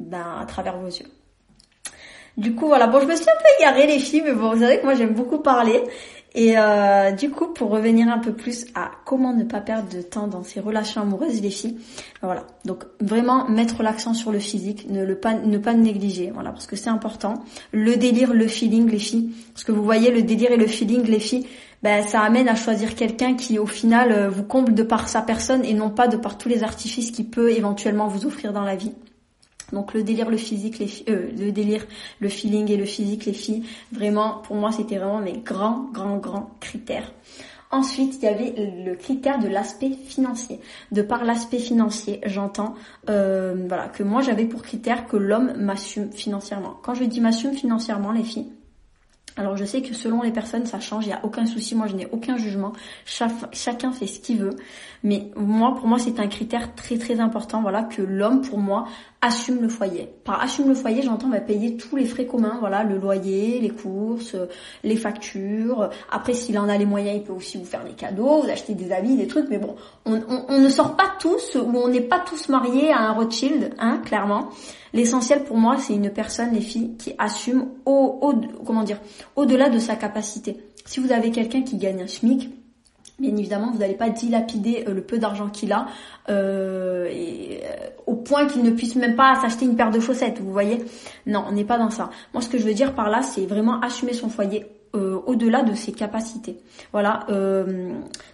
[0.00, 1.06] ben, à travers vos yeux.
[2.36, 2.86] Du coup, voilà.
[2.86, 4.94] Bon, je me suis un peu égarée les filles, mais bon, vous savez que moi
[4.94, 5.82] j'aime beaucoup parler.
[6.34, 10.02] Et euh, du coup, pour revenir un peu plus à comment ne pas perdre de
[10.02, 11.78] temps dans ces relations amoureuses, les filles,
[12.22, 12.46] voilà.
[12.64, 16.76] Donc vraiment mettre l'accent sur le physique, ne pas ne pas négliger, voilà, parce que
[16.76, 17.42] c'est important.
[17.72, 21.02] Le délire, le feeling, les filles, parce que vous voyez le délire et le feeling,
[21.04, 21.46] les filles,
[21.82, 25.22] ben ça amène à choisir quelqu'un qui au final euh, vous comble de par sa
[25.22, 28.64] personne et non pas de par tous les artifices qu'il peut éventuellement vous offrir dans
[28.64, 28.92] la vie.
[29.72, 31.86] Donc le délire, le physique, les euh, le délire,
[32.20, 36.16] le feeling et le physique, les filles, vraiment, pour moi, c'était vraiment mes grands, grands,
[36.16, 37.12] grands critères.
[37.70, 38.54] Ensuite, il y avait
[38.86, 40.58] le critère de l'aspect financier.
[40.90, 42.74] De par l'aspect financier, j'entends
[43.10, 46.78] euh, voilà que moi j'avais pour critère que l'homme m'assume financièrement.
[46.82, 48.50] Quand je dis m'assume financièrement, les filles,
[49.38, 51.86] alors je sais que selon les personnes ça change, il n'y a aucun souci, moi
[51.86, 52.72] je n'ai aucun jugement,
[53.06, 54.56] chacun fait ce qu'il veut,
[55.04, 58.86] mais moi pour moi c'est un critère très très important, voilà, que l'homme pour moi
[59.20, 60.08] assume le foyer.
[60.24, 63.70] Par assume le foyer j'entends bah, payer tous les frais communs, voilà, le loyer, les
[63.70, 64.36] courses,
[64.82, 68.42] les factures, après s'il en a les moyens il peut aussi vous faire des cadeaux,
[68.42, 71.76] vous acheter des habits, des trucs, mais bon, on, on ne sort pas tous, ou
[71.76, 74.50] on n'est pas tous mariés à un Rothschild, hein, clairement.
[74.92, 79.00] L'essentiel pour moi, c'est une personne, les filles, qui assume au, au comment dire,
[79.36, 80.56] au-delà de sa capacité.
[80.84, 82.50] Si vous avez quelqu'un qui gagne un SMIC,
[83.18, 85.86] bien évidemment, vous n'allez pas dilapider euh, le peu d'argent qu'il a
[86.28, 87.58] euh, euh,
[88.06, 90.40] au point qu'il ne puisse même pas s'acheter une paire de chaussettes.
[90.40, 90.84] Vous voyez?
[91.26, 92.10] Non, on n'est pas dans ça.
[92.32, 95.74] Moi, ce que je veux dire par là, c'est vraiment assumer son foyer au-delà de
[95.74, 96.56] ses capacités.
[96.92, 97.26] Voilà.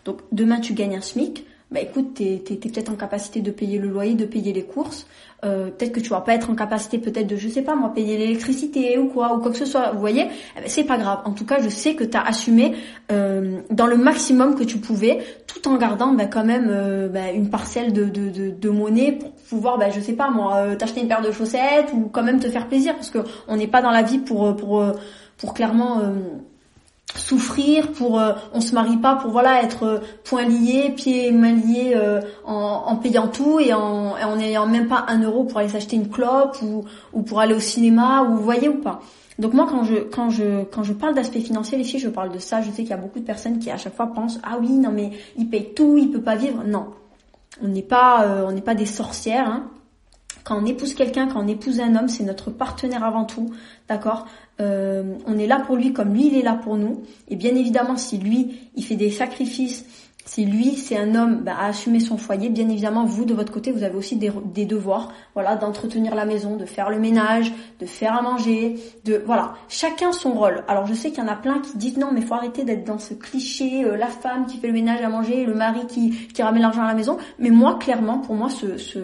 [0.04, 3.78] donc demain, tu gagnes un SMIC bah écoute, t'es es, peut-être en capacité de payer
[3.78, 5.06] le loyer, de payer les courses.
[5.44, 7.92] Euh, peut-être que tu vas pas être en capacité peut-être de, je sais pas moi,
[7.92, 9.90] payer l'électricité ou quoi, ou quoi que ce soit.
[9.92, 11.22] Vous voyez, eh ben, c'est pas grave.
[11.24, 12.74] En tout cas, je sais que tu as assumé
[13.10, 17.32] euh, dans le maximum que tu pouvais, tout en gardant bah, quand même euh, bah,
[17.32, 21.00] une parcelle de, de, de, monnaie pour pouvoir, bah, je sais pas moi, euh, t'acheter
[21.00, 23.82] une paire de chaussettes ou quand même te faire plaisir, parce que on n'est pas
[23.82, 24.84] dans la vie pour pour
[25.38, 26.02] pour clairement
[27.16, 31.54] souffrir pour euh, on se marie pas pour voilà être euh, point lié pieds mains
[31.54, 35.58] liés euh, en, en, payant tout et en, en ayant même pas un euro pour
[35.58, 39.00] aller s'acheter une clope ou, ou pour aller au cinéma ou vous voyez ou pas.
[39.38, 42.32] Donc moi quand je quand je quand je parle d'aspect financier les filles je parle
[42.32, 42.62] de ça.
[42.62, 44.70] Je sais qu'il y a beaucoup de personnes qui à chaque fois pensent ah oui
[44.70, 46.86] non mais il paye tout il peut pas vivre non.
[47.62, 49.70] On n'est pas on n'est pas des sorcières hein.
[50.44, 53.50] Quand on épouse quelqu'un, quand on épouse un homme, c'est notre partenaire avant tout,
[53.88, 54.26] d'accord?
[54.60, 57.02] Euh, On est là pour lui comme lui, il est là pour nous.
[57.28, 59.86] Et bien évidemment, si lui, il fait des sacrifices,
[60.26, 63.52] si lui, c'est un homme bah, à assumer son foyer, bien évidemment, vous, de votre
[63.52, 67.86] côté, vous avez aussi des, devoirs, voilà, d'entretenir la maison, de faire le ménage, de
[67.86, 70.64] faire à manger, de, voilà, chacun son rôle.
[70.68, 72.84] Alors, je sais qu'il y en a plein qui disent non, mais faut arrêter d'être
[72.84, 76.10] dans ce cliché, euh, la femme qui fait le ménage à manger, le mari qui,
[76.28, 77.18] qui ramène l'argent à la maison.
[77.38, 78.98] Mais moi, clairement, pour moi, ce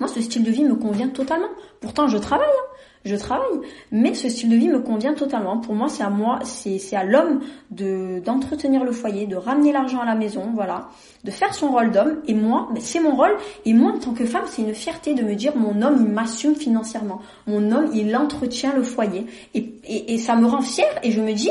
[0.00, 1.50] moi, ce style de vie me convient totalement.
[1.80, 2.74] Pourtant, je travaille, hein.
[3.04, 3.60] je travaille,
[3.92, 5.58] mais ce style de vie me convient totalement.
[5.58, 10.00] Pour moi, c'est à moi, c'est à l'homme de d'entretenir le foyer, de ramener l'argent
[10.00, 10.88] à la maison, voilà,
[11.24, 12.22] de faire son rôle d'homme.
[12.26, 13.36] Et moi, ben, c'est mon rôle.
[13.66, 16.08] Et moi, en tant que femme, c'est une fierté de me dire mon homme, il
[16.08, 17.20] m'assume financièrement.
[17.46, 20.98] Mon homme, il entretient le foyer, et, ça me rend fière.
[21.02, 21.50] Et je me dis,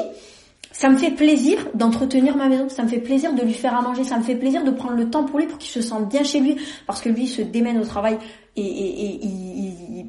[0.71, 3.81] ça me fait plaisir d'entretenir ma maison, ça me fait plaisir de lui faire à
[3.81, 6.09] manger, ça me fait plaisir de prendre le temps pour lui pour qu'il se sente
[6.09, 8.17] bien chez lui, parce que lui il se démène au travail
[8.55, 10.05] et, il,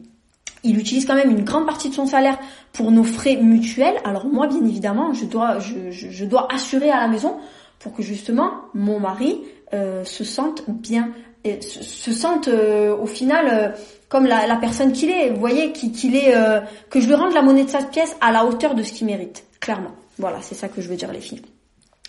[0.63, 2.39] il, utilise quand même une grande partie de son salaire
[2.73, 3.97] pour nos frais mutuels.
[4.05, 7.37] Alors moi bien évidemment je dois je, dois assurer à la maison
[7.79, 9.41] pour que justement mon mari
[9.73, 11.11] euh, se sente bien
[11.63, 13.75] se, sentent au final
[14.11, 15.31] comme la, personne qu'il est.
[15.31, 16.35] Vous voyez, qu'il est,
[16.91, 19.07] que je lui rende la monnaie de sa pièce à la hauteur de ce qu'il
[19.07, 19.93] mérite, clairement.
[20.21, 21.43] Voilà, c'est ça que je veux dire les filles.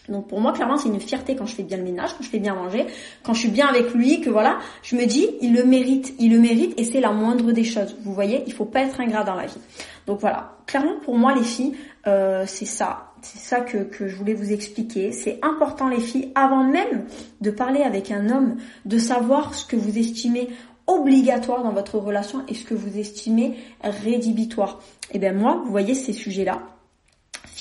[0.10, 2.30] Donc pour moi, clairement, c'est une fierté quand je fais bien le ménage, quand je
[2.30, 2.88] fais bien manger,
[3.24, 6.32] quand je suis bien avec lui, que voilà, je me dis, il le mérite, il
[6.32, 7.96] le mérite, et c'est la moindre des choses.
[8.04, 9.60] Vous voyez, il faut pas être ingrat dans la vie.
[10.08, 11.74] Donc voilà, clairement pour moi, les filles,
[12.08, 15.12] euh, c'est ça, c'est ça que, que je voulais vous expliquer.
[15.12, 17.06] C'est important, les filles, avant même
[17.40, 20.50] de parler avec un homme, de savoir ce que vous estimez
[20.88, 24.80] obligatoire dans votre relation et ce que vous estimez rédhibitoire.
[25.12, 26.62] Et eh bien moi, vous voyez ces sujets-là,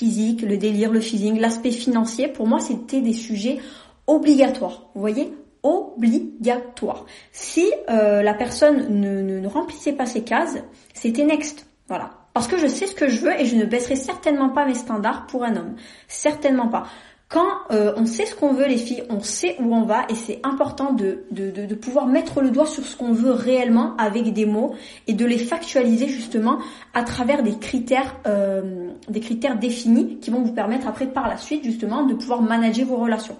[0.01, 3.59] physique, le délire, le feeling, l'aspect financier, pour moi, c'était des sujets
[4.07, 4.89] obligatoires.
[4.95, 5.31] Vous voyez?
[5.61, 7.05] Obligatoire.
[7.31, 10.57] Si euh, la personne ne, ne, remplissait pas ces cases,
[10.95, 11.67] c'était next.
[11.87, 12.09] Voilà.
[12.33, 14.73] Parce que je sais ce que je veux et je ne baisserai certainement pas mes
[14.73, 15.75] standards pour un homme.
[16.07, 16.87] Certainement pas.
[17.31, 20.15] Quand euh, on sait ce qu'on veut, les filles, on sait où on va et
[20.15, 24.33] c'est important de, de, de, pouvoir mettre le doigt sur ce qu'on veut réellement avec
[24.33, 24.75] des mots
[25.07, 26.59] et de les factualiser justement
[26.93, 31.37] à travers des critères, euh, des critères définis qui vont vous permettre après par la
[31.37, 33.37] suite justement de pouvoir manager vos relations.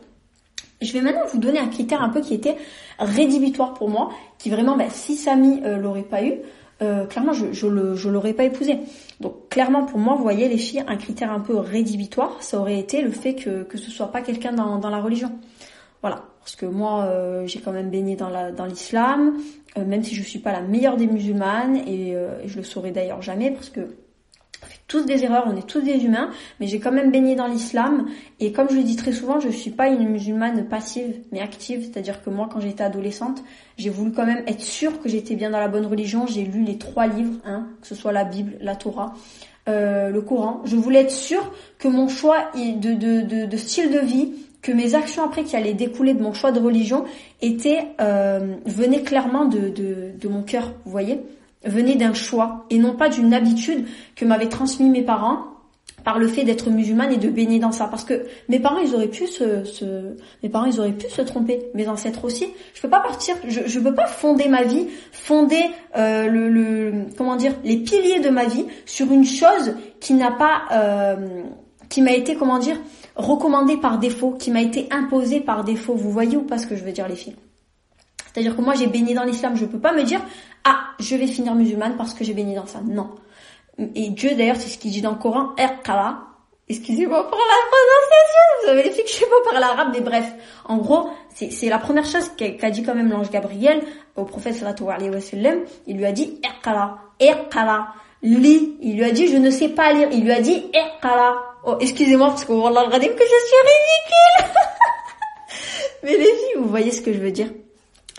[0.79, 2.55] Je vais maintenant vous donner un critère un peu qui était
[2.97, 6.35] rédhibitoire pour moi, qui vraiment, ben, si Samy euh, l'aurait pas eu,
[6.81, 8.79] euh, clairement, je, je, l'aurais pas épousé.
[9.19, 12.79] Donc clairement, pour moi, vous voyez, les filles, un critère un peu rédhibitoire, ça aurait
[12.79, 15.31] été le fait que, que ce soit pas quelqu'un dans, dans la religion.
[16.01, 16.23] Voilà.
[16.39, 19.37] Parce que moi, euh, j'ai quand même baigné dans la dans l'islam,
[19.77, 22.89] euh, même si je suis pas la meilleure des musulmanes, et, et je le saurai
[22.89, 23.81] d'ailleurs jamais, parce que
[24.91, 28.07] tous des erreurs, on est tous des humains, mais j'ai quand même baigné dans l'islam.
[28.41, 31.83] Et comme je le dis très souvent, je suis pas une musulmane passive mais active,
[31.83, 33.41] c'est-à-dire que moi quand j'étais adolescente,
[33.77, 36.63] j'ai voulu quand même être sûre que j'étais bien dans la bonne religion, j'ai lu
[36.63, 39.13] les trois livres, hein, que ce soit la Bible, la Torah,
[39.69, 40.61] euh, le Coran.
[40.65, 45.45] Je voulais être sûre que mon choix de, style de vie, que mes actions après
[45.45, 47.05] qui allaient découler de mon choix de religion
[47.41, 51.21] étaient euh, venaient clairement de, de, de mon cœur, vous voyez
[51.63, 55.51] venait d'un choix et non pas d'une habitude que m'avaient transmis mes parents
[56.03, 57.85] par le fait d'être musulmane et de baigner dans ça.
[57.85, 59.63] Parce que mes parents ils auraient pu se,
[60.43, 61.59] mes parents ils auraient pu se tromper.
[61.73, 62.47] Mes ancêtres aussi.
[62.73, 63.35] Je peux pas partir.
[63.47, 65.63] Je je peux pas fonder ma vie fonder
[65.95, 70.31] euh, le, le, comment dire les piliers de ma vie sur une chose qui n'a
[70.31, 71.43] pas euh,
[71.89, 72.79] qui m'a été comment dire
[73.15, 75.95] recommandée par défaut qui m'a été imposée par défaut.
[75.95, 77.35] Vous voyez ou pas ce que je veux dire les filles?
[78.33, 80.21] C'est-à-dire que moi j'ai baigné dans l'islam, je peux pas me dire
[80.63, 82.79] ah je vais finir musulmane parce que j'ai baigné dans ça.
[82.85, 83.11] Non.
[83.95, 86.19] Et Dieu d'ailleurs c'est ce qu'il dit dans le Coran, Erkala.
[86.69, 90.31] Excusez-moi pour la prononciation, vous avez les que je sais pas parler arabe, mais bref.
[90.63, 93.81] En gros, c'est la première chose qu'a dit quand même l'ange Gabriel
[94.15, 95.59] au prophète sallallahu alayhi wa sallam.
[95.87, 97.87] Il lui a dit Erkala, Erkala,
[98.23, 98.77] lis.
[98.81, 100.07] Il lui a dit je ne sais pas lire.
[100.13, 101.35] Il lui a dit Erkala.
[101.65, 104.55] Oh, excusez-moi parce que Wallah que je suis ridicule.
[106.03, 107.49] mais les filles, vous voyez ce que je veux dire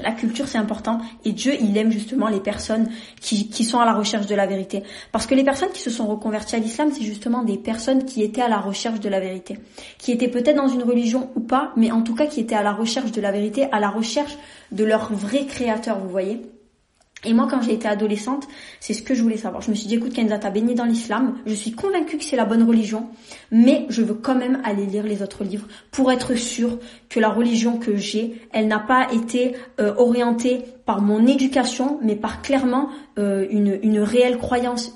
[0.00, 2.88] la culture, c'est important et Dieu, il aime justement les personnes
[3.20, 4.82] qui, sont à la recherche de la vérité.
[5.12, 8.22] Parce que les personnes qui se sont reconverties à l'islam, c'est justement des personnes qui
[8.22, 9.58] étaient à la recherche de la vérité.
[9.98, 12.62] Qui étaient peut-être dans une religion ou pas, mais en tout cas qui étaient à
[12.62, 14.36] la recherche de la vérité, à la recherche
[14.70, 16.40] de leur vrai créateur, vous voyez.
[17.24, 18.48] Et moi, quand j'ai été adolescente,
[18.80, 19.62] c'est ce que je voulais savoir.
[19.62, 21.38] Je me suis dit, écoute, Kenza, t'as baigné dans l'islam.
[21.46, 23.08] Je suis convaincue que c'est la bonne religion,
[23.52, 27.28] mais je veux quand même aller lire les autres livres pour être sûre que la
[27.28, 32.88] religion que j'ai, elle n'a pas été euh, orientée par mon éducation, mais par clairement
[33.18, 34.92] euh, une, réelle croyance,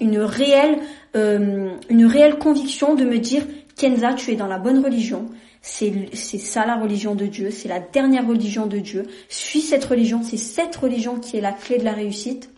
[1.15, 3.45] euh, une réelle conviction de me dire,
[3.77, 5.27] Kenza, tu es dans la bonne religion.
[5.61, 9.05] C'est ça la religion de Dieu, c'est la dernière religion de Dieu.
[9.29, 12.51] Suis cette religion, c'est cette religion qui est la clé de la réussite.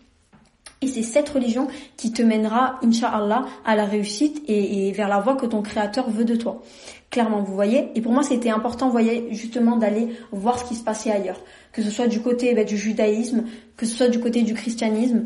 [0.81, 5.35] Et c'est cette religion qui te mènera, inshallah, à la réussite et, vers la voie
[5.35, 6.61] que ton créateur veut de toi.
[7.09, 7.89] Clairement, vous voyez.
[7.95, 11.41] Et pour moi, c'était important, vous voyez, justement, d'aller voir ce qui se passait ailleurs.
[11.73, 13.43] Que ce soit du côté bah, du judaïsme,
[13.75, 15.23] que ce soit du côté du christianisme.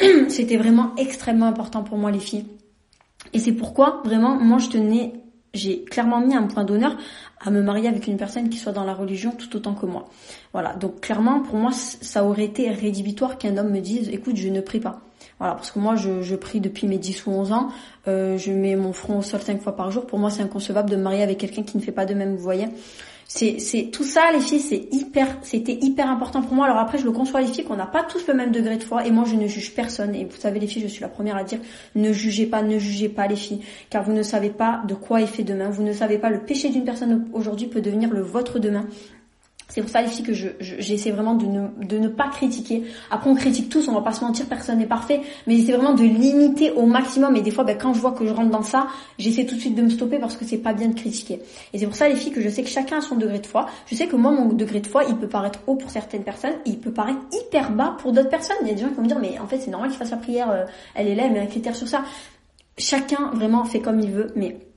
[0.28, 2.46] c'était vraiment extrêmement important pour moi, les filles.
[3.32, 5.12] Et c'est pourquoi, vraiment, moi, je tenais
[5.54, 6.96] j'ai clairement mis un point d'honneur
[7.40, 10.08] à me marier avec une personne qui soit dans la religion tout autant que moi.
[10.52, 14.48] Voilà, donc clairement pour moi ça aurait été rédhibitoire qu'un homme me dise écoute je
[14.48, 15.00] ne prie pas.
[15.38, 17.68] Voilà, parce que moi je, prie depuis mes 10 ou 11 ans,
[18.08, 20.90] euh, je mets mon front au sol 5 fois par jour, pour moi c'est inconcevable
[20.90, 22.66] de me marier avec quelqu'un qui ne fait pas de même, vous voyez.
[23.30, 26.64] C'est, tout ça, les filles, c'est hyper, c'était hyper important pour moi.
[26.64, 28.82] Alors après, je le conçois les filles qu'on n'a pas tous le même degré de
[28.82, 30.14] foi, et moi je ne juge personne.
[30.14, 31.58] Et vous savez, les filles, je suis la première à dire
[31.94, 33.60] ne jugez pas, ne jugez pas les filles,
[33.90, 35.68] car vous ne savez pas de quoi est fait demain.
[35.68, 38.86] Vous ne savez pas le péché d'une personne aujourd'hui peut devenir le vôtre demain.
[39.68, 42.84] C'est pour ça les filles que je, j'essaie vraiment de ne, de ne pas critiquer.
[43.10, 45.92] Après on critique tous, on va pas se mentir, personne n'est parfait, mais c'est vraiment
[45.92, 47.36] de limiter au maximum.
[47.36, 48.86] Et des fois, ben, quand je vois que je rentre dans ça,
[49.18, 51.40] j'essaie tout de suite de me stopper parce que c'est pas bien de critiquer.
[51.74, 53.46] Et c'est pour ça les filles que je sais que chacun a son degré de
[53.46, 53.66] foi.
[53.86, 56.54] Je sais que moi mon degré de foi, il peut paraître haut pour certaines personnes,
[56.64, 58.56] et il peut paraître hyper bas pour d'autres personnes.
[58.62, 59.98] Il y a des gens qui vont me dire mais en fait c'est normal qu'il
[59.98, 62.04] fasse la prière, euh, elle est là, elle met un critère sur ça.
[62.78, 64.67] Chacun vraiment fait comme il veut, mais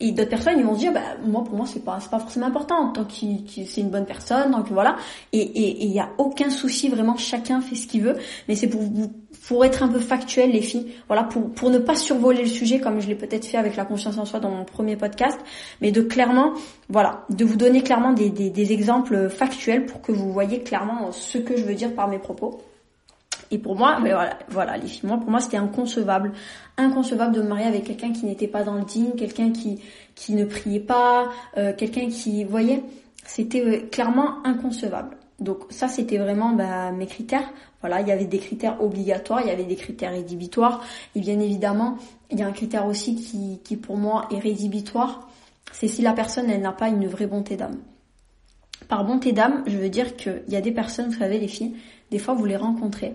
[0.00, 2.20] et d'autres personnes, ils vont se dire, bah, moi, pour moi, c'est pas, c'est pas
[2.20, 4.96] forcément important, tant qu'il, c'est une bonne personne, donc voilà.
[5.32, 8.16] Et il y a aucun souci, vraiment, chacun fait ce qu'il veut.
[8.46, 9.12] Mais c'est pour vous,
[9.48, 10.86] pour être un peu factuel, les filles.
[11.08, 13.84] Voilà, pour, pour ne pas survoler le sujet, comme je l'ai peut-être fait avec la
[13.84, 15.38] confiance en soi dans mon premier podcast.
[15.80, 16.52] Mais de clairement,
[16.88, 21.10] voilà, de vous donner clairement des, des, des exemples factuels pour que vous voyez clairement
[21.10, 22.60] ce que je veux dire par mes propos.
[23.50, 26.32] Et pour moi, mais voilà, voilà, les filles, moi, pour moi, c'était inconcevable,
[26.76, 29.80] inconcevable de me marier avec quelqu'un qui n'était pas dans le digne, quelqu'un qui
[30.18, 32.82] qui ne priait pas, euh, quelqu'un qui, vous voyez,
[33.24, 35.16] c'était euh, clairement inconcevable.
[35.38, 37.48] Donc ça, c'était vraiment bah, mes critères.
[37.80, 40.84] Voilà, il y avait des critères obligatoires, il y avait des critères rédhibitoires,
[41.14, 41.96] et bien évidemment,
[42.32, 45.28] il y a un critère aussi qui, qui pour moi est rédhibitoire,
[45.70, 47.78] c'est si la personne elle n'a pas une vraie bonté d'âme.
[48.88, 51.76] Par bonté d'âme, je veux dire qu'il y a des personnes, vous savez les filles,
[52.10, 53.14] des fois vous les rencontrez,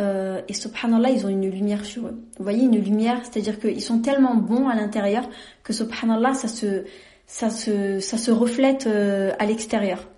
[0.00, 2.18] euh, et subhanallah, ils ont une lumière sur eux.
[2.38, 5.28] Vous voyez, une lumière, c'est-à-dire qu'ils sont tellement bons à l'intérieur
[5.62, 6.84] que subhanallah, ça se,
[7.26, 10.08] ça se, ça se reflète euh, à l'extérieur.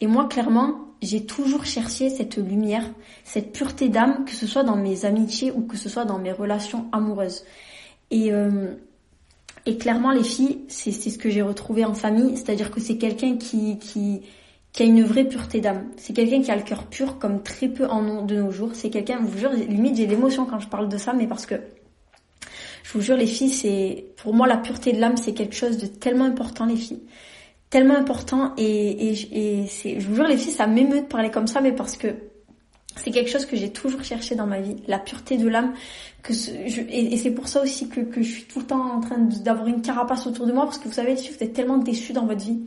[0.00, 2.84] Et moi, clairement, j'ai toujours cherché cette lumière,
[3.24, 6.32] cette pureté d'âme, que ce soit dans mes amitiés ou que ce soit dans mes
[6.32, 7.44] relations amoureuses.
[8.10, 8.74] Et, euh,
[9.66, 13.36] et clairement, les filles, c'est ce que j'ai retrouvé en famille, c'est-à-dire que c'est quelqu'un
[13.36, 14.22] qui, qui,
[14.72, 15.88] qui a une vraie pureté d'âme.
[15.96, 18.70] C'est quelqu'un qui a le cœur pur comme très peu en ont de nos jours.
[18.74, 21.46] C'est quelqu'un, je vous jure, limite j'ai l'émotion quand je parle de ça, mais parce
[21.46, 21.56] que
[22.84, 25.78] je vous jure les filles, c'est pour moi la pureté de l'âme, c'est quelque chose
[25.78, 27.02] de tellement important les filles,
[27.68, 31.60] tellement important et, c'est, je vous jure les filles, ça m'émeut de parler comme ça,
[31.60, 32.08] mais parce que
[32.96, 35.72] c'est quelque chose que j'ai toujours cherché dans ma vie, la pureté de l'âme.
[36.28, 39.68] Et, c'est pour ça aussi que, que je suis tout le temps en train d'avoir
[39.68, 42.12] une carapace autour de moi, parce que vous savez, les filles, vous êtes tellement déçues
[42.12, 42.60] dans votre vie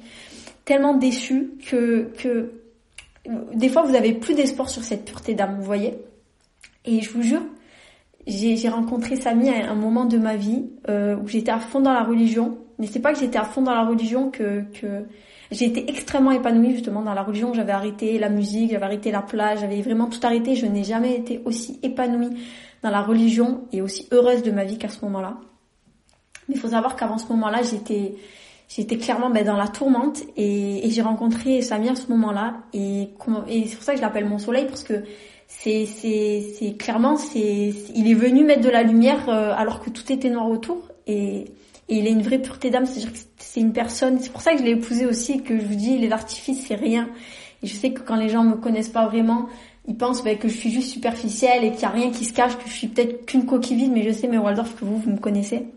[0.65, 2.51] tellement déçu que, que
[3.53, 5.93] des fois vous avez plus d'espoir sur cette pureté d'âme, vous voyez.
[6.85, 7.43] Et je vous jure,
[8.27, 11.93] j'ai rencontré Samy à un moment de ma vie euh, où j'étais à fond dans
[11.93, 12.57] la religion.
[12.79, 15.05] Mais c'est pas que j'étais à fond dans la religion que, que
[15.51, 17.53] j'ai été extrêmement épanouie justement dans la religion.
[17.53, 20.55] J'avais arrêté la musique, j'avais arrêté la plage, j'avais vraiment tout arrêté.
[20.55, 22.35] Je n'ai jamais été aussi épanouie
[22.81, 25.37] dans la religion et aussi heureuse de ma vie qu'à ce moment-là.
[26.49, 28.15] Mais il faut savoir qu'avant ce moment-là, j'étais
[28.67, 33.09] j'étais clairement ben, dans la tourmente et, j'ai rencontré Samir à ce moment-là et,
[33.47, 35.03] et c'est pour ça que je l'appelle mon soleil parce que
[35.47, 40.11] c'est c'est clairement c'est il est venu mettre de la lumière euh, alors que tout
[40.11, 41.45] était noir autour et,
[41.89, 42.85] et il a une vraie pureté d'âme.
[42.85, 45.65] C'est-à-dire que c'est une personne c'est pour ça que je l'ai épousé aussi que je
[45.65, 47.09] vous dis les artifices c'est rien.
[47.61, 49.47] Et je sais que quand les gens me connaissent pas vraiment
[49.87, 52.33] ils pensent ben, que je suis juste superficielle et qu'il y a rien qui se
[52.33, 54.97] cache que je suis peut-être qu'une coquille vide mais je sais mais Waldorf que vous
[54.97, 55.67] vous me connaissez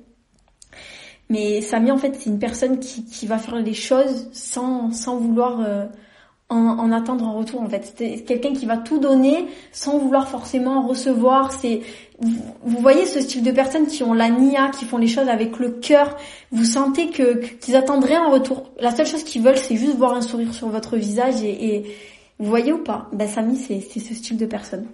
[1.29, 5.17] mais Samy, en fait, c'est une personne qui, qui va faire les choses sans, sans
[5.17, 5.87] vouloir euh,
[6.49, 7.95] en, en, attendre en retour, en fait.
[7.97, 11.53] C'est quelqu'un qui va tout donner sans vouloir forcément recevoir.
[11.53, 11.81] C'est
[12.21, 15.59] vous, voyez ce style de personnes qui ont la nia, qui font les choses avec
[15.59, 16.17] le cœur.
[16.53, 18.71] Vous sentez que qu'ils attendent rien en retour.
[18.81, 21.97] La seule chose qu'ils veulent, c'est juste voir un sourire sur votre visage et, et
[22.39, 23.09] vous voyez ou pas?
[23.12, 24.87] Ben Samy, c'est ce style de personne.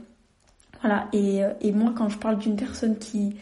[0.81, 1.09] Voilà.
[1.13, 3.37] Et, euh, et moi, quand je parle d'une personne qui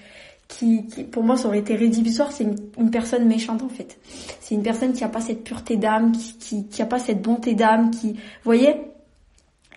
[0.50, 3.98] qui, pour moi, ça aurait été rédhibitoire, c'est une, personne méchante en fait.
[4.40, 7.22] C'est une personne qui a pas cette pureté d'âme, qui, qui, qui a pas cette
[7.22, 8.74] bonté d'âme, qui, vous voyez?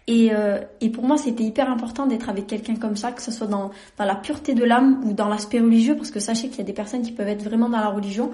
[0.07, 3.31] Et, euh, et pour moi, c'était hyper important d'être avec quelqu'un comme ça, que ce
[3.31, 6.57] soit dans, dans la pureté de l'âme ou dans l'aspect religieux, parce que sachez qu'il
[6.57, 8.31] y a des personnes qui peuvent être vraiment dans la religion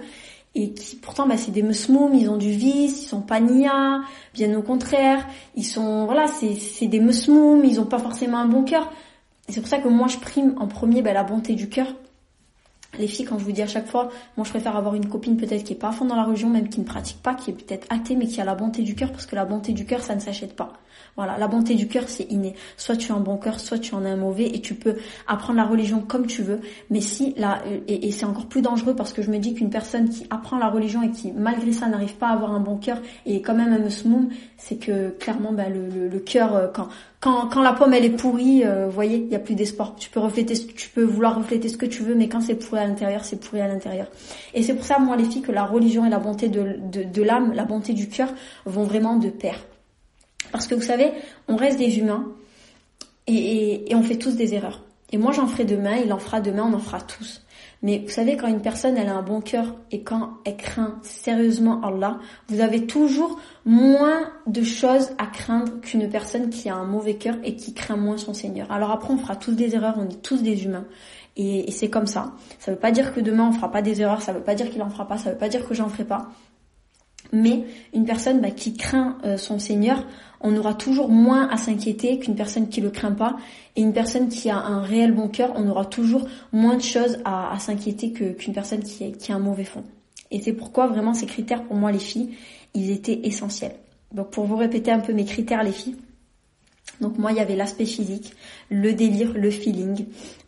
[0.56, 4.02] et qui pourtant bah, c'est des musmoum, ils ont du vice, ils sont pas nia,
[4.34, 8.64] bien au contraire, ils sont voilà, c'est des musmoum, ils ont pas forcément un bon
[8.64, 8.92] cœur.
[9.48, 11.88] C'est pour ça que moi je prime en premier bah, la bonté du cœur
[12.98, 15.38] les filles, quand je vous dis à chaque fois, moi je préfère avoir une copine
[15.38, 17.52] peut-être qui est pas à fond dans la religion, même qui ne pratique pas, qui
[17.52, 19.86] est peut-être athée, mais qui a la bonté du cœur, parce que la bonté du
[19.86, 20.74] cœur, ça ne s'achète pas.
[21.16, 22.56] Voilà, la bonté du cœur, c'est inné.
[22.78, 24.96] Soit tu as un bon cœur, soit tu en as un mauvais, et tu peux
[25.28, 26.62] apprendre la religion comme tu veux.
[26.90, 30.10] Mais si là, et, c'est encore plus dangereux parce que je me dis qu'une personne
[30.10, 33.00] qui apprend la religion et qui malgré ça n'arrive pas à avoir un bon cœur
[33.26, 36.88] et quand même un musmoum, c'est que clairement, bah, le, cœur, euh, quand
[37.22, 39.96] quand, la pomme elle est pourrie, euh, voyez, il y a plus d'espoir.
[39.98, 42.80] Tu peux refléter, tu peux vouloir refléter ce que tu veux, mais quand c'est pourri
[42.80, 44.08] à l'intérieur, c'est pourri à l'intérieur.
[44.54, 47.04] Et c'est pour ça, moi, les filles, que la religion et la bonté de, de,
[47.04, 48.30] de l'âme, la bonté du cœur,
[48.66, 49.56] vont vraiment de pair.
[50.52, 51.12] Parce que vous savez,
[51.48, 52.28] on reste des humains
[53.28, 54.84] et, on fait tous des erreurs.
[55.12, 57.44] Et moi j'en ferai demain, il en fera demain, on en fera tous.
[57.82, 61.00] Mais vous savez, quand une personne, elle a un bon cœur et quand elle craint
[61.02, 66.84] sérieusement Allah, vous avez toujours moins de choses à craindre qu'une personne qui a un
[66.84, 68.70] mauvais cœur et qui craint moins son Seigneur.
[68.72, 70.86] Alors après, on fera tous des erreurs, on est tous des humains.
[71.38, 72.34] Et, c'est comme ça.
[72.60, 74.70] Ça veut pas dire que demain on fera pas des erreurs, ça veut pas dire
[74.70, 76.28] qu'il en fera pas, ça veut pas dire que j'en ferai pas.
[77.32, 80.06] Mais une personne bah, qui craint euh, son Seigneur,
[80.42, 83.38] on aura toujours moins à s'inquiéter qu'une personne qui le craint pas.
[83.76, 87.20] Et une personne qui a un réel bon cœur, on aura toujours moins de choses
[87.26, 89.84] à, s'inquiéter qu'une personne qui, a un mauvais fond.
[90.32, 92.36] Et c'est pourquoi vraiment ces critères pour moi les filles,
[92.74, 93.76] ils étaient essentiels.
[94.14, 95.96] Donc pour vous répéter un peu mes critères les filles.
[97.02, 98.34] Donc moi il y avait l'aspect physique,
[98.70, 100.06] le délire, le feeling,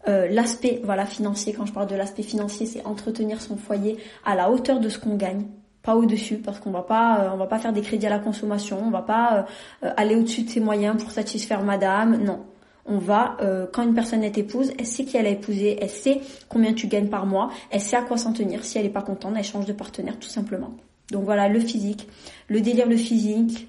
[0.08, 1.54] euh, l'aspect voilà financier.
[1.54, 5.00] Quand je parle de l'aspect financier, c'est entretenir son foyer à la hauteur de ce
[5.00, 5.46] qu'on gagne
[5.84, 8.20] pas au-dessus parce qu'on va pas euh, on va pas faire des crédits à la
[8.20, 9.48] consommation, on va pas
[9.84, 12.46] euh, aller au-dessus de ses moyens pour satisfaire madame, non.
[12.86, 15.90] On va euh, quand une personne est épouse, elle sait qui elle a épousé, elle
[15.90, 18.64] sait combien tu gagnes par mois, elle sait à quoi s'en tenir.
[18.66, 20.72] Si elle est pas contente, elle change de partenaire tout simplement.
[21.12, 22.08] Donc voilà, le physique,
[22.48, 23.68] le délire le physique,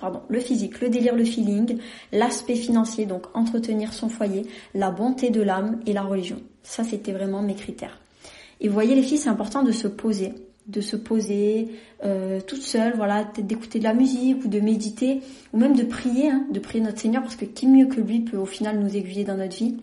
[0.00, 1.78] pardon, le physique, le délire le feeling,
[2.12, 6.40] l'aspect financier donc entretenir son foyer, la bonté de l'âme et la religion.
[6.62, 8.00] Ça c'était vraiment mes critères.
[8.60, 10.32] Et vous voyez les filles, c'est important de se poser
[10.68, 11.68] de se poser
[12.04, 15.20] euh, toute seule, voilà, peut-être d'écouter de la musique ou de méditer,
[15.52, 18.20] ou même de prier, hein, de prier notre Seigneur, parce que qui mieux que lui
[18.20, 19.76] peut au final nous aiguiller dans notre vie,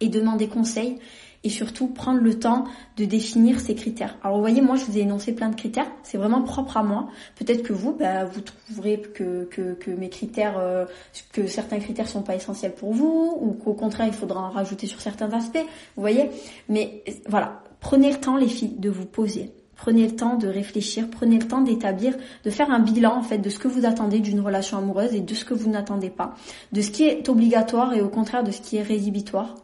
[0.00, 0.98] et demander conseil,
[1.44, 2.64] et surtout prendre le temps
[2.96, 4.18] de définir ses critères.
[4.22, 6.82] Alors vous voyez, moi je vous ai énoncé plein de critères, c'est vraiment propre à
[6.82, 7.08] moi.
[7.36, 10.86] Peut-être que vous, bah, vous trouverez que, que, mes critères, euh,
[11.32, 14.86] que certains critères sont pas essentiels pour vous, ou qu'au contraire il faudra en rajouter
[14.86, 15.64] sur certains aspects,
[15.96, 16.30] vous voyez?
[16.68, 21.06] Mais voilà, prenez le temps les filles de vous poser Prenez le temps de réfléchir,
[21.10, 24.20] prenez le temps d'établir, de faire un bilan en fait de ce que vous attendez
[24.20, 26.34] d'une relation amoureuse et de ce que vous n'attendez pas,
[26.72, 29.54] de ce qui est obligatoire et au contraire de ce qui est rédhibitoire,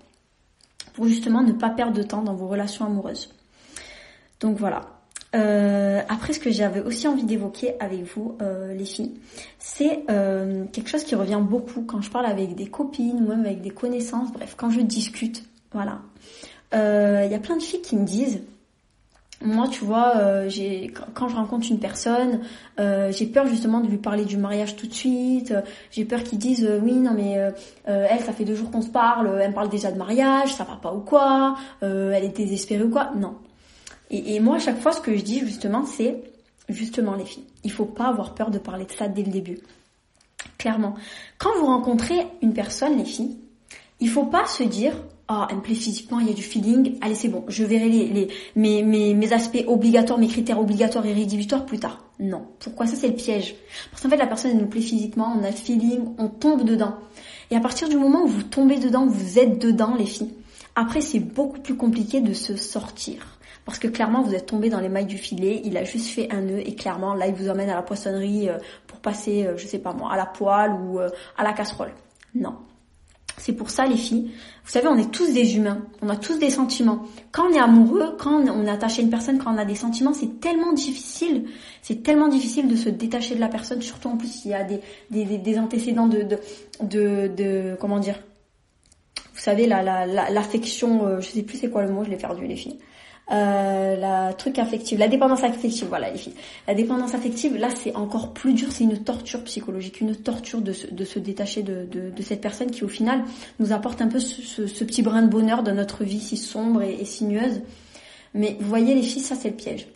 [0.93, 3.31] pour justement ne pas perdre de temps dans vos relations amoureuses.
[4.41, 4.83] Donc voilà.
[5.35, 9.15] Euh, après, ce que j'avais aussi envie d'évoquer avec vous, euh, les filles,
[9.59, 13.63] c'est euh, quelque chose qui revient beaucoup quand je parle avec des copines même avec
[13.63, 14.31] des connaissances.
[14.33, 16.01] Bref, quand je discute, voilà.
[16.75, 18.41] Il y a plein de filles qui me disent
[19.45, 20.49] moi, tu vois, euh,
[21.15, 22.41] quand je rencontre une personne,
[22.81, 25.55] euh, j'ai peur justement de lui parler du mariage tout de suite.
[25.91, 27.39] j'ai peur qu'ils disent euh, oui, non mais
[27.85, 30.65] elle, ça fait deux jours qu'on se parle, elle me parle déjà de mariage, ça
[30.65, 33.11] va pas ou quoi, elle est désespérée ou quoi.
[33.17, 33.35] Non.
[34.11, 36.23] Et, et, moi, à chaque fois, ce que je dis justement, c'est
[36.69, 39.59] justement les filles, il faut pas avoir peur de parler de ça dès le début.
[40.59, 40.95] Clairement,
[41.39, 43.37] quand vous rencontrez une personne, les filles,
[44.01, 44.95] il faut pas se dire
[45.29, 47.89] oh, elle me plaît physiquement, il y a du feeling, allez c'est bon, je verrai
[47.89, 52.05] les, les mes, mes, mes, aspects obligatoires, mes critères obligatoires et rédhibitoires plus tard.
[52.19, 52.47] Non.
[52.61, 53.55] Pourquoi ça c'est le piège?
[53.91, 56.65] Parce qu'en fait la personne elle nous plaît physiquement, on a le feeling, on tombe
[56.65, 56.95] dedans.
[57.51, 60.35] Et à partir du moment où vous tombez dedans, vous êtes dedans les filles,
[60.75, 63.39] après c'est beaucoup plus compliqué de se sortir.
[63.65, 66.33] Parce que clairement vous êtes tombé dans les mailles du filet, il a juste fait
[66.33, 69.57] un nœud et clairement là il vous emmène à la poissonnerie euh, pour passer, euh,
[69.57, 71.93] je sais pas moi, à la poêle ou euh, à la casserole.
[72.35, 72.57] Non.
[73.39, 74.31] C'est pour ça les filles,
[74.65, 77.07] vous savez, on est tous des humains, on a tous des sentiments.
[77.33, 79.75] Quand on est amoureux, quand on est attaché à une personne, quand on a des
[79.75, 81.47] sentiments, c'est tellement difficile,
[81.83, 84.63] c'est tellement difficile de se détacher de la personne, surtout en plus s'il y a
[84.63, 86.27] des, des, des antécédents de,
[86.81, 88.21] de, de, comment dire,
[89.35, 92.17] vous savez, l'affection, la, la, euh, je sais plus c'est quoi le mot, je l'ai
[92.17, 92.79] perdu les filles.
[93.31, 96.35] Euh, la truc affective, la dépendance affective, voilà les filles.
[96.67, 100.73] La dépendance affective, là c'est encore plus dur, c'est une torture psychologique, une torture de
[100.73, 103.23] se, de se détacher de, de, cette personne qui au final
[103.61, 106.83] nous apporte un peu ce, ce, petit brin de bonheur dans notre vie si sombre
[106.83, 107.63] et, sinueuse.
[108.35, 109.87] Mais vous voyez les filles, ça c'est le piège.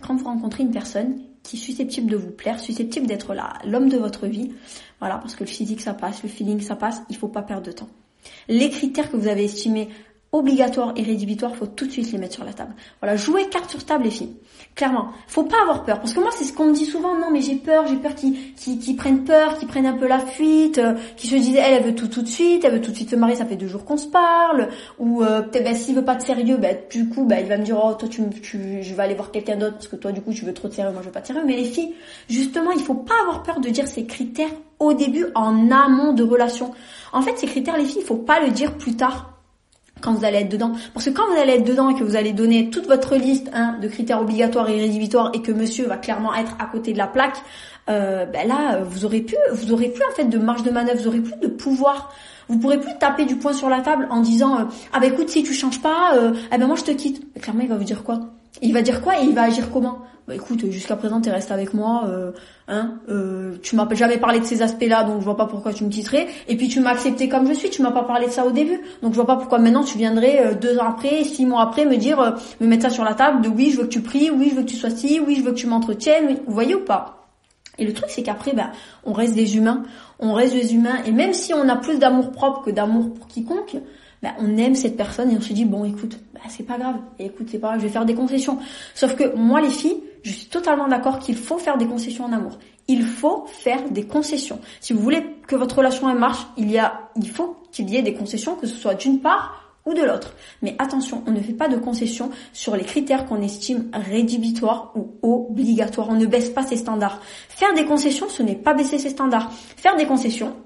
[0.00, 3.88] Quand vous rencontrez une personne qui est susceptible de vous plaire, susceptible d'être là, l'homme
[3.88, 4.52] de votre vie,
[5.00, 7.66] voilà, parce que le physique ça passe, le feeling ça passe, il faut pas perdre
[7.66, 7.88] de temps.
[8.48, 9.88] Les critères que vous avez estimés
[10.38, 12.74] obligatoire et rédhibitoire, faut tout de suite les mettre sur la table.
[13.00, 14.36] Voilà, jouer carte sur table les filles.
[14.74, 17.14] Clairement, faut pas avoir peur parce que moi c'est ce qu'on me dit souvent.
[17.18, 20.18] Non mais j'ai peur, j'ai peur qu'ils qu'ils prennent peur, qu'ils prennent un peu la
[20.18, 22.90] fuite, euh, qu'ils se disent elle elle veut tout tout de suite, elle veut tout
[22.90, 24.68] de suite se marier, ça fait deux jours qu'on se parle,
[24.98, 27.56] ou euh, peut-être ben, s'il veut pas de sérieux, ben du coup ben il va
[27.56, 30.12] me dire oh toi tu, tu je vais aller voir quelqu'un d'autre parce que toi
[30.12, 31.44] du coup tu veux trop de sérieux, moi je veux pas de sérieux.
[31.46, 31.94] Mais les filles,
[32.28, 36.22] justement il faut pas avoir peur de dire ces critères au début en amont de
[36.22, 36.72] relation.
[37.12, 39.35] En fait ces critères les filles il faut pas le dire plus tard
[40.00, 40.72] quand vous allez être dedans.
[40.94, 43.50] Parce que quand vous allez être dedans et que vous allez donner toute votre liste
[43.52, 46.98] hein, de critères obligatoires et rédhibitoires et que monsieur va clairement être à côté de
[46.98, 47.36] la plaque,
[47.88, 51.00] euh, ben là vous aurez plus, vous aurez plus en fait de marge de manœuvre,
[51.00, 52.12] vous aurez plus de pouvoir.
[52.48, 55.28] Vous pourrez plus taper du poing sur la table en disant euh, ah ben écoute
[55.28, 57.24] si tu changes pas, euh, eh ben moi je te quitte.
[57.40, 58.20] clairement il va vous dire quoi?
[58.62, 59.98] Il va dire quoi et il va agir comment?
[60.26, 62.32] Bah écoute, jusqu'à présent tu resté avec moi, euh,
[62.66, 65.84] hein, euh, tu m'as jamais parlé de ces aspects-là, donc je vois pas pourquoi tu
[65.84, 66.26] me quitterais.
[66.48, 68.50] Et puis tu m'as accepté comme je suis, tu m'as pas parlé de ça au
[68.50, 71.62] début, donc je vois pas pourquoi maintenant tu viendrais euh, deux ans après, six mois
[71.62, 73.90] après me dire, euh, me mettre ça sur la table, de oui je veux que
[73.90, 76.26] tu pries, oui je veux que tu sois ci, oui je veux que tu m'entretiennes,
[76.26, 76.38] oui.
[76.44, 77.28] vous voyez ou pas?
[77.78, 78.72] Et le truc c'est qu'après, ben,
[79.04, 79.84] on reste des humains,
[80.18, 83.28] on reste des humains, et même si on a plus d'amour propre que d'amour pour
[83.28, 83.76] quiconque,
[84.24, 86.96] bah, on aime cette personne et on se dit bon écoute, bah, c'est pas grave,
[87.18, 88.58] écoute c'est pas grave, je vais faire des concessions.
[88.94, 92.32] Sauf que moi les filles, je suis totalement d'accord qu'il faut faire des concessions en
[92.32, 92.58] amour.
[92.88, 94.60] Il faut faire des concessions.
[94.80, 97.96] Si vous voulez que votre relation elle marche, il y a, il faut qu'il y
[97.96, 100.34] ait des concessions, que ce soit d'une part ou de l'autre.
[100.62, 105.16] Mais attention, on ne fait pas de concessions sur les critères qu'on estime rédhibitoires ou
[105.22, 106.08] obligatoires.
[106.10, 107.20] On ne baisse pas ses standards.
[107.48, 109.52] Faire des concessions, ce n'est pas baisser ses standards.
[109.52, 110.56] Faire des concessions,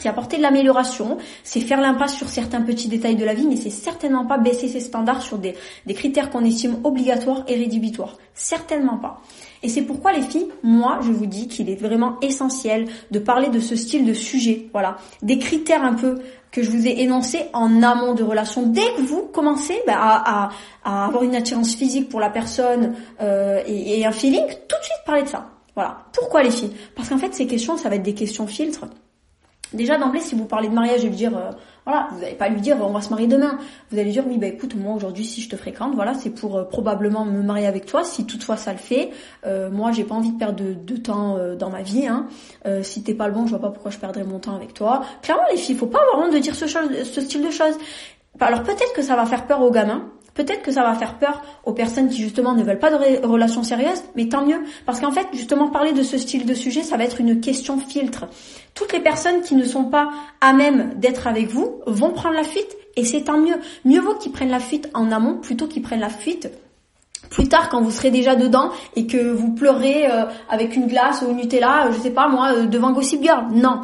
[0.00, 3.56] c'est apporter de l'amélioration, c'est faire l'impasse sur certains petits détails de la vie, mais
[3.56, 5.54] c'est certainement pas baisser ses standards sur des,
[5.94, 8.16] critères qu'on estime obligatoires et rédhibitoires.
[8.34, 9.20] Certainement pas.
[9.62, 13.48] Et c'est pourquoi les filles, moi, je vous dis qu'il est vraiment essentiel de parler
[13.48, 14.68] de ce style de sujet.
[14.72, 14.96] Voilà.
[15.22, 16.20] Des critères un peu
[16.52, 18.66] que je vous ai énoncés en amont de relation.
[18.66, 20.50] Dès que vous commencez bah, à,
[20.84, 24.84] à, avoir une attirance physique pour la personne euh, et, et un feeling, tout de
[24.84, 25.50] suite parler de ça.
[25.74, 25.98] Voilà.
[26.12, 26.72] Pourquoi les filles?
[26.94, 28.86] Parce qu'en fait, ces questions, ça va être des questions filtres.
[29.72, 31.50] Déjà d'emblée, si vous parlez de mariage et lui dire, euh,
[31.84, 33.58] voilà, vous n'allez pas lui dire, on va se marier demain.
[33.90, 36.56] Vous allez dire, oui, bah écoute, moi aujourd'hui, si je te fréquente, voilà, c'est pour
[36.56, 38.02] euh, probablement me marier avec toi.
[38.02, 39.10] Si toutefois ça le fait,
[39.46, 42.06] euh, moi, j'ai pas envie de perdre de, temps dans ma vie.
[42.06, 42.26] Hein.
[42.82, 45.02] si t'es pas le bon, je vois pas pourquoi je perdrais mon temps avec toi.
[45.22, 47.76] Clairement, les filles, faut pas avoir honte de dire ce, ce style de choses.
[48.40, 51.42] Alors peut-être que ça va faire peur aux gamins, Peut-être que ça va faire peur
[51.64, 54.60] aux personnes qui justement ne veulent pas de relations sérieuses, mais tant mieux.
[54.86, 57.76] Parce qu'en fait, justement, parler de ce style de sujet, ça va être une question
[57.76, 58.26] filtre.
[58.72, 60.10] Toutes les personnes qui ne sont pas
[60.40, 63.56] à même d'être avec vous vont prendre la fuite et c'est tant mieux.
[63.84, 66.48] Mieux vaut qu'ils prennent la fuite en amont plutôt qu'ils prennent la fuite
[67.30, 71.20] plus tard quand vous serez déjà dedans et que vous pleurez euh, avec une glace
[71.20, 73.46] ou une Nutella, je sais pas moi, euh, devant Gossip Girl.
[73.52, 73.80] Non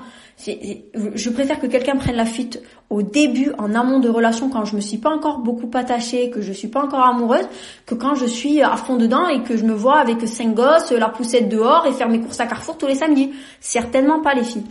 [0.47, 4.77] je préfère que quelqu'un prenne la fuite au début, en amont de relation, quand je
[4.77, 7.49] me suis pas encore beaucoup attachée, que je suis pas encore amoureuse,
[7.87, 10.93] que quand je suis à fond dedans et que je me vois avec cinq gosses,
[10.93, 13.33] la poussette dehors et faire mes courses à Carrefour tous les samedis.
[13.61, 14.65] Certainement pas les filles.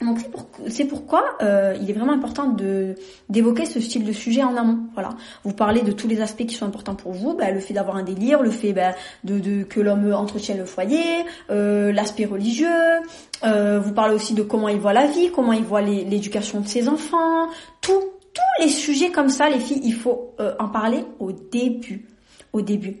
[0.00, 0.18] Donc
[0.68, 2.94] c'est pourquoi euh, il est vraiment important de
[3.28, 4.80] d'évoquer ce style de sujet en amont.
[4.94, 5.10] Voilà,
[5.44, 7.96] vous parlez de tous les aspects qui sont importants pour vous, bah, le fait d'avoir
[7.96, 12.68] un délire, le fait bah, de, de, que l'homme entretienne le foyer, euh, l'aspect religieux.
[13.44, 16.66] Euh, vous parlez aussi de comment il voit la vie, comment il voit l'éducation de
[16.66, 17.48] ses enfants,
[17.80, 22.08] tout tous les sujets comme ça, les filles, il faut euh, en parler au début,
[22.52, 22.98] au début.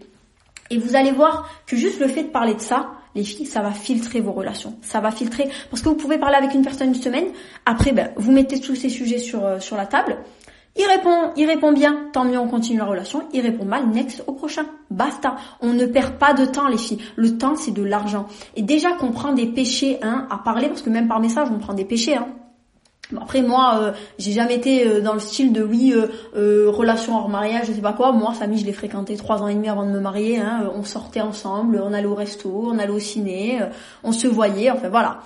[0.70, 3.62] Et vous allez voir que juste le fait de parler de ça, les filles, ça
[3.62, 4.74] va filtrer vos relations.
[4.82, 7.26] Ça va filtrer parce que vous pouvez parler avec une personne une semaine.
[7.66, 10.18] Après, ben, vous mettez tous ces sujets sur euh, sur la table.
[10.76, 13.22] Il répond, il répond bien, tant mieux, on continue la relation.
[13.32, 14.66] Il répond mal, next au prochain.
[14.90, 15.36] Basta.
[15.60, 16.98] On ne perd pas de temps, les filles.
[17.14, 18.26] Le temps, c'est de l'argent.
[18.56, 21.58] Et déjà qu'on prend des péchés, hein, à parler, parce que même par message, on
[21.58, 22.26] prend des péchés, hein.
[23.20, 27.28] Après moi, euh, j'ai jamais été euh, dans le style de oui euh, relation hors
[27.28, 28.12] mariage, je sais pas quoi.
[28.12, 30.38] Moi, famille, je l'ai fréquenté trois ans et demi avant de me marier.
[30.38, 30.70] Hein.
[30.74, 33.60] On sortait ensemble, on allait au resto, on allait au ciné,
[34.02, 34.70] on se voyait.
[34.70, 35.20] Enfin voilà,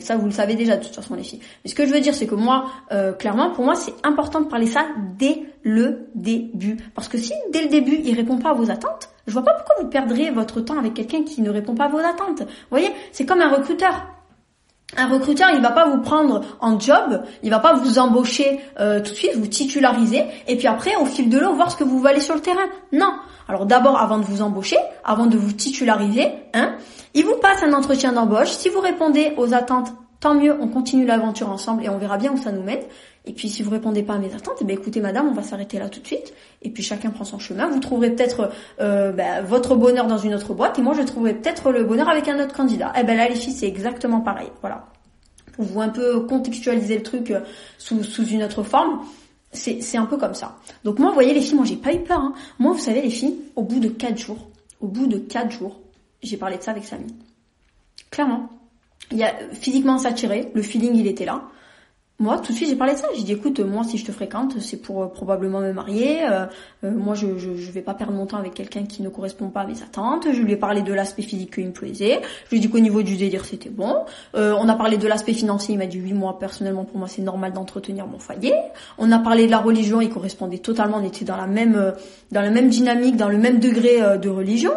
[0.00, 1.40] ça vous le savez déjà de toute façon les filles.
[1.64, 2.66] Mais ce que je veux dire, c'est que moi,
[3.18, 4.86] clairement, pour moi, c'est important de parler ça
[5.18, 9.10] dès le début, parce que si dès le début il répond pas à vos attentes,
[9.26, 11.88] je vois pas pourquoi vous perdrez votre temps avec quelqu'un qui ne répond pas à
[11.88, 12.40] vos attentes.
[12.40, 14.06] Vous voyez, c'est comme un recruteur.
[14.96, 19.00] Un recruteur, il va pas vous prendre en job, il va pas vous embaucher euh,
[19.00, 21.84] tout de suite, vous titulariser, et puis après, au fil de l'eau, voir ce que
[21.84, 22.66] vous valez sur le terrain.
[22.92, 23.12] Non.
[23.48, 26.76] Alors d'abord, avant de vous embaucher, avant de vous titulariser, hein,
[27.14, 28.50] il vous passe un entretien d'embauche.
[28.50, 29.92] Si vous répondez aux attentes,
[30.22, 32.78] tant mieux, on continue l'aventure ensemble et on verra bien où ça nous mène.
[33.24, 35.42] Et puis si vous répondez pas à mes attentes, eh bien, écoutez madame, on va
[35.42, 36.32] s'arrêter là tout de suite.
[36.62, 37.68] Et puis chacun prend son chemin.
[37.68, 38.50] Vous trouverez peut-être
[38.80, 42.08] euh, bah, votre bonheur dans une autre boîte et moi je trouverai peut-être le bonheur
[42.08, 42.92] avec un autre candidat.
[42.96, 44.48] Eh ben là les filles c'est exactement pareil.
[44.60, 44.86] Voilà.
[45.54, 47.40] Pour vous un peu contextualiser le truc euh,
[47.78, 49.00] sous, une autre forme.
[49.52, 50.56] C'est un peu comme ça.
[50.82, 52.20] Donc moi, vous voyez les filles, moi j'ai pas eu peur.
[52.20, 52.32] Hein.
[52.58, 54.48] Moi, vous savez les filles, au bout de 4 jours,
[54.80, 55.78] au bout de 4 jours,
[56.22, 57.14] j'ai parlé de ça avec Samy.
[58.10, 58.48] Clairement.
[59.12, 61.42] Il y a physiquement s'attirer, le feeling il était là
[62.22, 63.08] moi, tout de suite, j'ai parlé de ça.
[63.16, 66.22] J'ai dit, écoute, moi, si je te fréquente, c'est pour euh, probablement me marier.
[66.22, 66.46] Euh,
[66.84, 69.48] euh, moi, je, je, je, vais pas perdre mon temps avec quelqu'un qui ne correspond
[69.48, 70.28] pas à mes attentes.
[70.32, 72.20] Je lui ai parlé de l'aspect physique qui me plaisait.
[72.44, 74.04] Je lui ai dit qu'au niveau du délire, c'était bon.
[74.34, 75.74] on a parlé de l'aspect financier.
[75.74, 78.54] Il m'a dit, oui, moi, personnellement, pour moi, c'est normal d'entretenir mon foyer.
[78.98, 80.00] On a parlé de la religion.
[80.00, 80.98] Il correspondait totalement.
[80.98, 81.92] On était dans la même,
[82.30, 84.74] dans la même dynamique, dans le même degré de religion.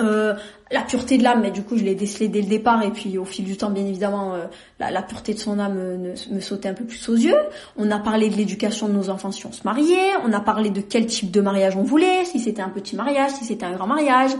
[0.00, 0.34] Euh,
[0.70, 3.16] la pureté de l'âme, mais du coup je l'ai décelé dès le départ et puis
[3.16, 4.46] au fil du temps bien évidemment euh,
[4.80, 7.36] la, pureté de son âme euh, me sautait un peu plus aux yeux.
[7.76, 10.70] On a parlé de l'éducation de nos enfants si on se mariait, on a parlé
[10.70, 13.72] de quel type de mariage on voulait, si c'était un petit mariage, si c'était un
[13.72, 14.32] grand mariage.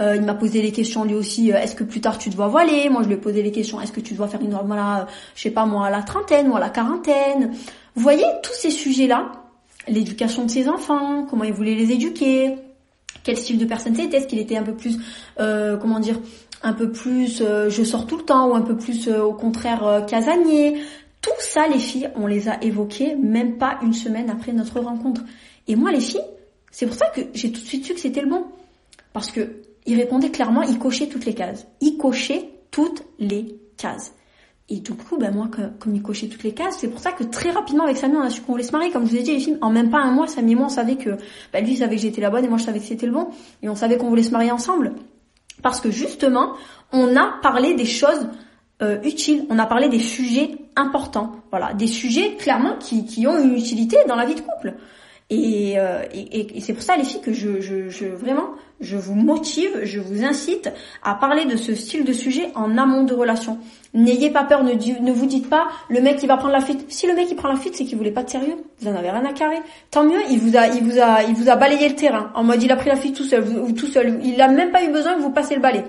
[0.00, 3.02] il m'a posé les questions lui aussi, est-ce que plus tard tu dois voiler Moi
[3.02, 5.50] je lui ai posé les questions, est-ce que tu dois faire une voilà, je sais
[5.50, 7.52] pas moi à la trentaine ou à la quarantaine?
[7.94, 9.30] Vous voyez tous ces sujets là,
[9.86, 12.56] l'éducation de ses enfants, comment il voulait les éduquer,
[13.26, 14.98] quel style de personne c'était, est-ce qu'il était un peu plus,
[15.40, 16.20] euh, comment dire,
[16.62, 19.34] un peu plus euh, je sors tout le temps ou un peu plus euh, au
[19.34, 20.80] contraire casanier.
[21.20, 25.22] Tout ça, les filles, on les a évoqués même pas une semaine après notre rencontre.
[25.66, 26.20] Et moi, les filles,
[26.70, 28.44] c'est pour ça que j'ai tout de suite su que c'était le bon.
[29.12, 29.56] Parce que
[29.86, 31.66] il répondait clairement, il cochait toutes les cases.
[31.80, 34.14] Il cochait toutes les cases.
[34.68, 35.48] Et du coup, ben moi,
[35.78, 38.22] comme il cochait toutes les cases, c'est pour ça que très rapidement avec Samy, on
[38.22, 38.90] a su qu'on voulait se marier.
[38.90, 40.66] Comme je vous ai dit, les films, en même pas un mois, Samy et moi,
[40.66, 41.10] on savait que,
[41.52, 43.12] ben lui, il savait que j'étais la bonne et moi, je savais que c'était le
[43.12, 43.28] bon.
[43.62, 44.94] Et on savait qu'on voulait se marier ensemble.
[45.62, 46.54] Parce que justement,
[46.92, 48.26] on a parlé des choses
[48.82, 51.32] euh, utiles, on a parlé des sujets importants.
[51.50, 54.74] Voilà, des sujets clairement qui, qui ont une utilité dans la vie de couple.
[55.28, 58.50] Et, euh, et, et c'est pour ça les filles que je, je, je, vraiment
[58.80, 60.70] je vous motive, je vous incite
[61.02, 63.58] à parler de ce style de sujet en amont de relation.
[63.92, 66.84] N'ayez pas peur, ne, ne vous dites pas le mec qui va prendre la fuite.
[66.88, 68.56] Si le mec il prend la fuite, c'est qu'il voulait pas de sérieux.
[68.80, 69.58] Vous en avez rien à carrer.
[69.90, 72.44] Tant mieux, il vous a il vous a il vous a balayé le terrain en
[72.44, 74.20] mode il a pris la fuite tout seul ou tout seul.
[74.22, 75.82] Il a même pas eu besoin que vous passiez le balai.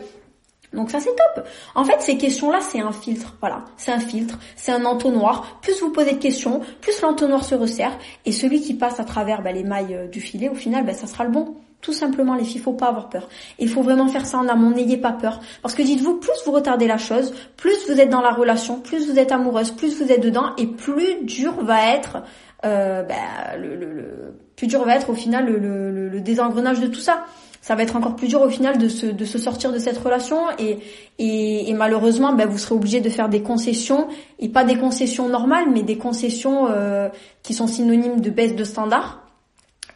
[0.73, 1.47] Donc ça c'est top.
[1.75, 5.59] En fait ces questions-là c'est un filtre, voilà, c'est un filtre, c'est un entonnoir.
[5.61, 9.41] Plus vous posez de questions, plus l'entonnoir se resserre et celui qui passe à travers
[9.41, 11.55] bah, les mailles euh, du filet, au final, bah, ça sera le bon.
[11.79, 13.29] Tout simplement les filles, faut pas avoir peur.
[13.59, 15.39] Il faut vraiment faire ça en amont, n'ayez pas peur.
[15.61, 19.09] Parce que dites-vous, plus vous retardez la chose, plus vous êtes dans la relation, plus
[19.09, 22.23] vous êtes amoureuse, plus vous êtes dedans et plus dur va être
[22.65, 26.99] euh, bah, le, le, plus dur va être au final le, le désengrenage de tout
[26.99, 27.25] ça
[27.61, 29.97] ça va être encore plus dur au final de se, de se sortir de cette
[29.97, 30.79] relation et,
[31.19, 34.07] et, malheureusement ben, vous serez obligé de faire des concessions
[34.39, 37.09] et pas des concessions normales mais des concessions euh,
[37.43, 39.21] qui sont synonymes de baisse de standards.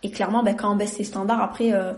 [0.03, 1.93] Et clairement ben, quand on baisse ses standards après euh,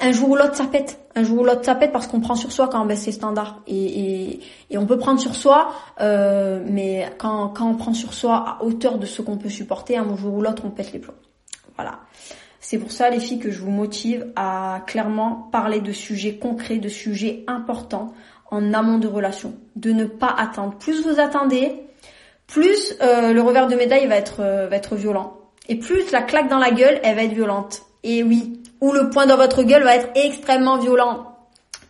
[0.00, 0.98] un jour ou l'autre ça pète.
[1.14, 3.12] Un jour ou l'autre ça pète parce qu'on prend sur soi quand on baisse ses
[3.12, 3.60] standards.
[3.66, 8.14] Et, et, et on peut prendre sur soi euh, mais quand, quand on prend sur
[8.14, 11.00] soi à hauteur de ce qu'on peut supporter un jour ou l'autre on pète les
[11.00, 11.14] plombs.
[11.74, 11.98] Voilà
[12.68, 16.78] c'est pour ça, les filles, que je vous motive à clairement parler de sujets concrets,
[16.78, 18.12] de sujets importants
[18.50, 19.54] en amont de relations.
[19.76, 20.74] De ne pas attendre.
[20.76, 21.80] Plus vous attendez,
[22.48, 25.38] plus euh, le revers de médaille va être, euh, va être violent.
[25.68, 27.82] Et plus la claque dans la gueule, elle va être violente.
[28.02, 31.36] Et oui, ou le point dans votre gueule va être extrêmement violent.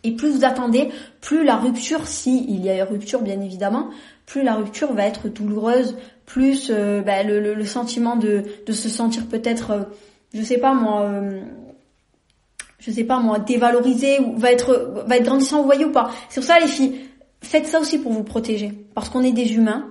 [0.04, 0.90] Et plus vous attendez,
[1.22, 3.88] plus la rupture, si il y a une rupture bien évidemment,
[4.26, 5.96] plus la rupture va être douloureuse,
[6.26, 9.88] plus euh, bah, le, sentiment de, de se sentir peut-être
[10.36, 11.40] je sais pas moi, euh,
[12.78, 16.10] je sais pas moi, dévalorisé ou va être va être grandissant, vous voyez ou pas.
[16.28, 17.00] C'est pour ça les filles,
[17.42, 19.88] faites ça aussi pour vous protéger, parce qu'on est des humains,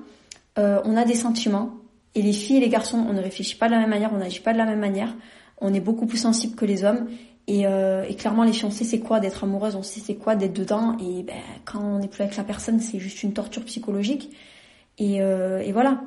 [0.60, 1.72] euh, on a des sentiments,
[2.14, 4.18] et les filles et les garçons, on ne réfléchit pas de la même manière, on
[4.18, 5.16] n'agit pas de la même manière,
[5.60, 7.08] on est beaucoup plus sensible que les hommes.
[7.48, 10.16] Et, euh, et clairement, les filles, on sait c'est quoi d'être amoureuse, on sait c'est
[10.16, 10.98] quoi d'être dedans.
[11.00, 14.32] Et ben, quand on n'est plus avec la personne, c'est juste une torture psychologique.
[14.98, 15.20] Et
[15.72, 16.02] voilà.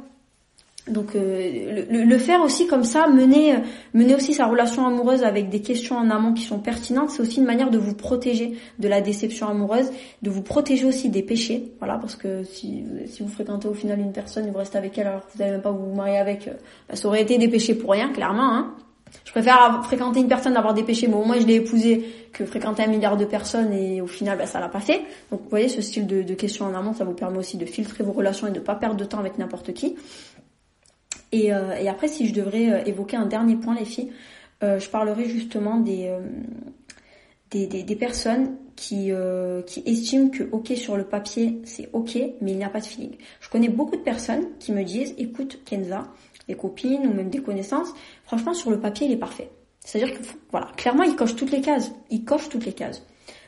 [0.88, 3.56] Donc euh, le, faire aussi comme ça, mener,
[3.94, 7.38] mener aussi sa relation amoureuse avec des questions en amont qui sont pertinentes, c'est aussi
[7.38, 9.90] une manière de vous protéger de la déception amoureuse,
[10.22, 14.00] de vous protéger aussi des péchés, voilà, parce que si, si vous fréquentez au final
[14.00, 16.18] une personne et vous restez avec elle alors que vous n'allez même pas vous marier
[16.18, 16.52] avec, euh,
[16.88, 18.54] bah, ça aurait été des péchés pour rien, clairement.
[18.54, 18.74] Hein.
[19.24, 22.44] Je préfère fréquenter une personne, avoir des péchés, mais au moins je l'ai épousé, que
[22.44, 25.02] fréquenter un milliard de personnes et au final bah, ça l'a pas fait.
[25.30, 27.64] Donc vous voyez, ce style de, de questions en amont, ça vous permet aussi de
[27.64, 29.96] filtrer vos relations et de pas perdre de temps avec n'importe qui.
[31.32, 34.10] Et, euh, et, après, si je devrais euh, évoquer un dernier point, les filles,
[34.62, 36.10] euh, je parlerai justement des,
[37.50, 39.12] des, personnes qui,
[39.66, 42.86] qui estiment que ok sur le papier c'est ok, mais il n'y a pas de
[42.86, 43.16] feeling.
[43.40, 46.08] Je connais beaucoup de personnes qui me disent, écoute Kenza,
[46.48, 47.92] des copines ou même des connaissances,
[48.24, 49.50] franchement sur le papier il est parfait.
[49.80, 53.02] C'est-à-dire que voilà, clairement il coche toutes les cases, il coche toutes les cases.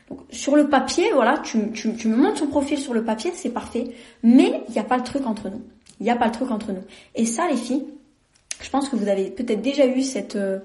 [0.09, 3.31] Donc, sur le papier, voilà, tu, tu, tu me montres son profil sur le papier,
[3.33, 3.91] c'est parfait,
[4.23, 5.61] mais il n'y a pas le truc entre nous.
[6.01, 6.83] Il n'y a pas le truc entre nous.
[7.15, 7.85] Et ça, les filles,
[8.59, 10.59] je pense que vous avez peut-être déjà eu cette euh,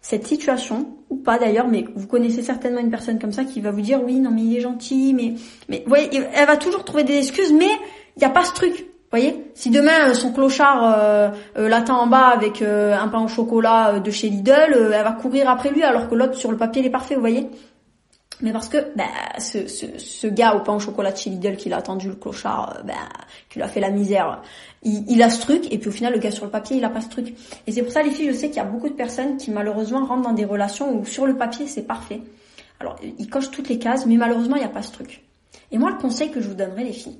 [0.00, 3.72] cette situation ou pas d'ailleurs, mais vous connaissez certainement une personne comme ça qui va
[3.72, 5.34] vous dire oui, non mais il est gentil, mais
[5.68, 7.70] mais vous voyez, elle va toujours trouver des excuses, mais
[8.16, 8.72] il n'y a pas ce truc.
[8.78, 11.28] Vous voyez, si demain euh, son clochard euh,
[11.58, 15.70] euh, en bas avec un pain au chocolat de chez Lidl, elle va courir après
[15.70, 17.48] lui alors que l'autre sur le papier il est parfait, vous voyez?
[18.42, 19.04] Mais parce que bah,
[19.38, 22.82] ce, ce, ce, gars au pain au chocolat de chez qui l'a attendu le clochard,
[22.84, 22.92] bah,
[23.48, 24.42] qui lui a fait la misère,
[24.82, 26.90] il, a ce truc et puis au final le gars sur le papier il a
[26.90, 27.34] pas ce truc.
[27.66, 29.50] Et c'est pour ça les filles, je sais qu'il y a beaucoup de personnes qui
[29.50, 32.20] malheureusement rentrent dans des relations où sur le papier c'est parfait,
[32.78, 35.22] Alors, il coche toutes les cases, mais malheureusement, il n'y a pas ce truc.
[35.72, 37.18] Et moi, le conseil que je vous donnerai, les filles,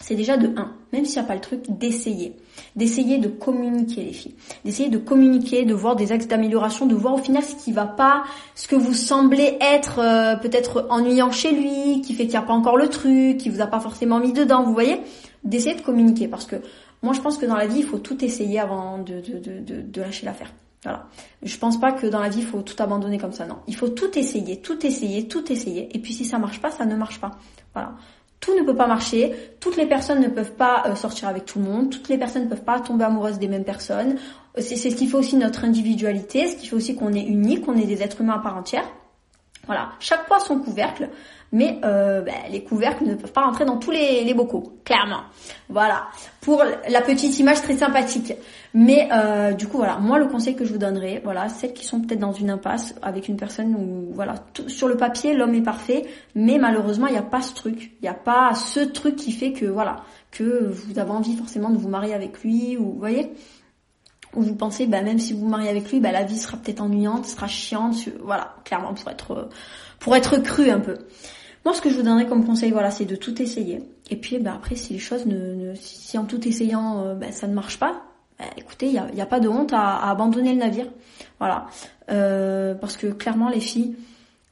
[0.00, 2.36] c'est déjà de 1, même s'il n'y a pas le truc, d'essayer.
[2.74, 4.34] D'essayer de communiquer les filles.
[4.64, 7.86] D'essayer de communiquer, de voir des axes d'amélioration, de voir au final ce qui va
[7.86, 8.24] pas,
[8.54, 12.42] ce que vous semblez être euh, peut-être ennuyant chez lui, qui fait qu'il n'y a
[12.42, 15.00] pas encore le truc, qui vous a pas forcément mis dedans, vous voyez
[15.44, 16.56] D'essayer de communiquer parce que
[17.02, 20.52] moi je pense que dans la vie il faut tout essayer avant de, lâcher l'affaire.
[20.82, 21.06] Voilà.
[21.42, 23.58] Je pense pas que dans la vie il faut tout abandonner comme ça, non.
[23.68, 25.88] Il faut tout essayer, tout essayer, tout essayer.
[25.96, 27.32] Et puis si ça marche pas, ça ne marche pas.
[27.74, 27.94] Voilà
[28.40, 31.58] tout ne peut pas marcher, toutes les personnes ne peuvent pas euh, sortir avec tout
[31.58, 34.16] le monde, toutes les personnes ne peuvent pas tomber amoureuses des mêmes personnes.
[34.58, 37.76] C'est ce qui fait aussi notre individualité, ce qui fait aussi qu'on est unique, qu'on
[37.76, 38.84] est des êtres humains à part entière.
[39.66, 41.08] Voilà, chaque poids son couvercle
[41.56, 45.22] mais euh, ben, les couvercles ne peuvent pas rentrer dans tous les, bocaux, clairement.
[45.70, 46.08] Voilà,
[46.42, 48.34] pour la petite image très sympathique.
[48.74, 51.86] Mais euh, du coup, voilà, moi le conseil que je vous donnerai, voilà, celles qui
[51.86, 54.34] sont peut-être dans une impasse avec une personne où, voilà,
[54.66, 56.04] sur le papier, l'homme est parfait,
[56.34, 59.32] mais malheureusement, il n'y a pas ce truc, il n'y a pas ce truc qui
[59.32, 62.98] fait que, voilà, que vous avez envie forcément de vous marier avec lui, ou vous
[62.98, 63.32] voyez?
[64.34, 66.58] Où vous pensez, bah, même si vous vous mariez avec lui, bah, la vie sera
[66.58, 69.48] peut-être ennuyante, sera chiante, voilà, clairement pour être
[69.98, 70.98] pour être cru un peu.
[71.66, 73.82] Moi, ce que je vous donnerais comme conseil, voilà, c'est de tout essayer.
[74.08, 77.48] Et puis, bah, après, si les choses ne, si en tout essayant, euh, bah, ça
[77.48, 78.04] ne marche pas,
[78.38, 80.86] bah, écoutez, il n'y a, a, pas de honte à, abandonner le navire.
[81.40, 81.66] Voilà.
[82.08, 83.96] Euh, parce que clairement, les filles,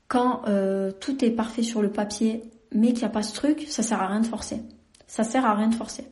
[0.08, 2.42] quand euh, tout est parfait sur le papier,
[2.72, 4.60] mais qu'il n'y a pas ce truc, ça sert à rien de forcer.
[5.06, 6.08] Ça sert à rien de forcer.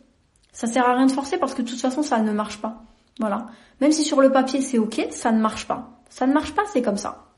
[0.53, 2.85] Ça sert à rien de forcer parce que de toute façon, ça ne marche pas.
[3.19, 3.47] Voilà.
[3.81, 6.01] Même si sur le papier c'est ok, ça ne marche pas.
[6.11, 7.32] Ça ne marche pas, c'est comme ça.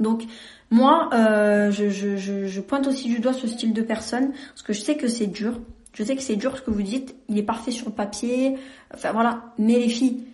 [0.00, 0.24] Donc
[0.70, 4.72] moi, euh, je, je, je, pointe aussi du doigt ce style de personne parce que
[4.72, 5.60] je sais que c'est dur.
[5.92, 7.14] Je sais que c'est dur ce que vous dites.
[7.28, 8.56] Il est parfait sur le papier.
[8.92, 9.52] Enfin voilà.
[9.58, 10.24] Mais les filles,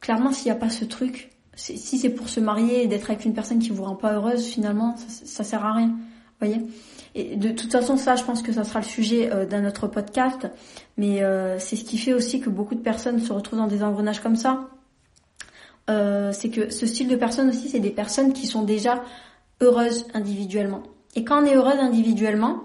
[0.00, 3.24] clairement, s'il n'y a pas ce truc, si c'est pour se marier et d'être avec
[3.24, 5.96] une personne qui vous rend pas heureuse, finalement, ça, ça sert à rien.
[6.40, 6.60] Voyez?
[7.14, 9.88] Et de toute façon, ça, je pense que ça sera le sujet euh, d'un autre
[9.88, 10.48] podcast.
[10.96, 13.82] Mais euh, c'est ce qui fait aussi que beaucoup de personnes se retrouvent dans des
[13.82, 14.68] engrenages comme ça.
[15.88, 19.02] Euh, c'est que ce style de personnes aussi, c'est des personnes qui sont déjà
[19.60, 20.82] heureuse individuellement.
[21.16, 22.60] Et quand on est heureuse individuellement,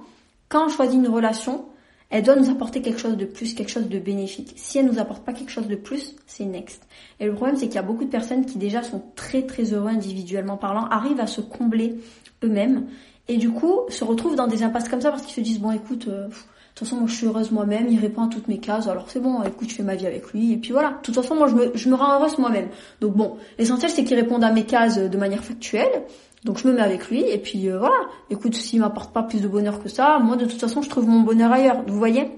[0.50, 1.66] quand on choisit une relation,
[2.10, 4.54] elle doit nous apporter quelque chose de plus, quelque chose de bénéfique.
[4.56, 6.88] Si elle nous apporte pas quelque chose de plus, c'est next.
[7.20, 9.74] Et le problème, c'est qu'il y a beaucoup de personnes qui déjà sont très très
[9.74, 11.96] heureux individuellement parlant, arrivent à se combler
[12.44, 12.86] eux-mêmes
[13.28, 15.72] et du coup se retrouvent dans des impasses comme ça parce qu'ils se disent bon
[15.72, 16.28] écoute, euh,
[16.74, 19.06] de toute façon, moi, je suis heureuse moi-même, il répond à toutes mes cases, alors
[19.08, 20.90] c'est bon, écoute, je fais ma vie avec lui, et puis voilà.
[20.90, 22.70] De toute façon, moi, je me, je me rends heureuse moi-même.
[23.00, 26.02] Donc bon, l'essentiel, c'est qu'il réponde à mes cases de manière factuelle,
[26.46, 27.96] donc je me mets avec lui, et puis euh, voilà.
[28.32, 31.08] Écoute, s'il m'apporte pas plus de bonheur que ça, moi, de toute façon, je trouve
[31.08, 32.32] mon bonheur ailleurs, vous voyez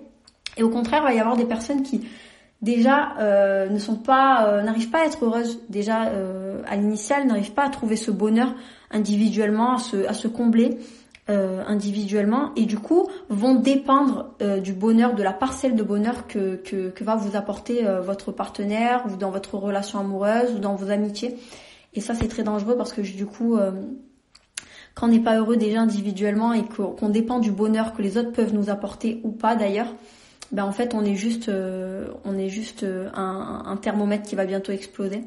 [0.58, 2.06] Et au contraire, il va y avoir des personnes qui,
[2.62, 6.12] déjà, euh, ne sont pas, euh, n'arrivent pas à être heureuses, déjà,
[6.68, 8.54] à l'initial, n'arrivent pas à trouver ce bonheur
[8.92, 10.78] individuellement, à se, à se combler,
[11.28, 16.28] euh, individuellement et du coup vont dépendre euh, du bonheur, de la parcelle de bonheur
[16.28, 20.76] que, que, va vous apporter euh, votre partenaire ou dans votre relation amoureuse ou dans
[20.76, 21.36] vos amitiés.
[21.96, 23.58] Et ça c'est très dangereux parce que du coup
[24.94, 28.32] quand on n'est pas heureux déjà individuellement et qu'on dépend du bonheur que les autres
[28.32, 29.96] peuvent nous apporter ou pas d'ailleurs,
[30.52, 31.50] ben en fait on est juste
[32.24, 35.24] on est juste un thermomètre qui va bientôt exploser.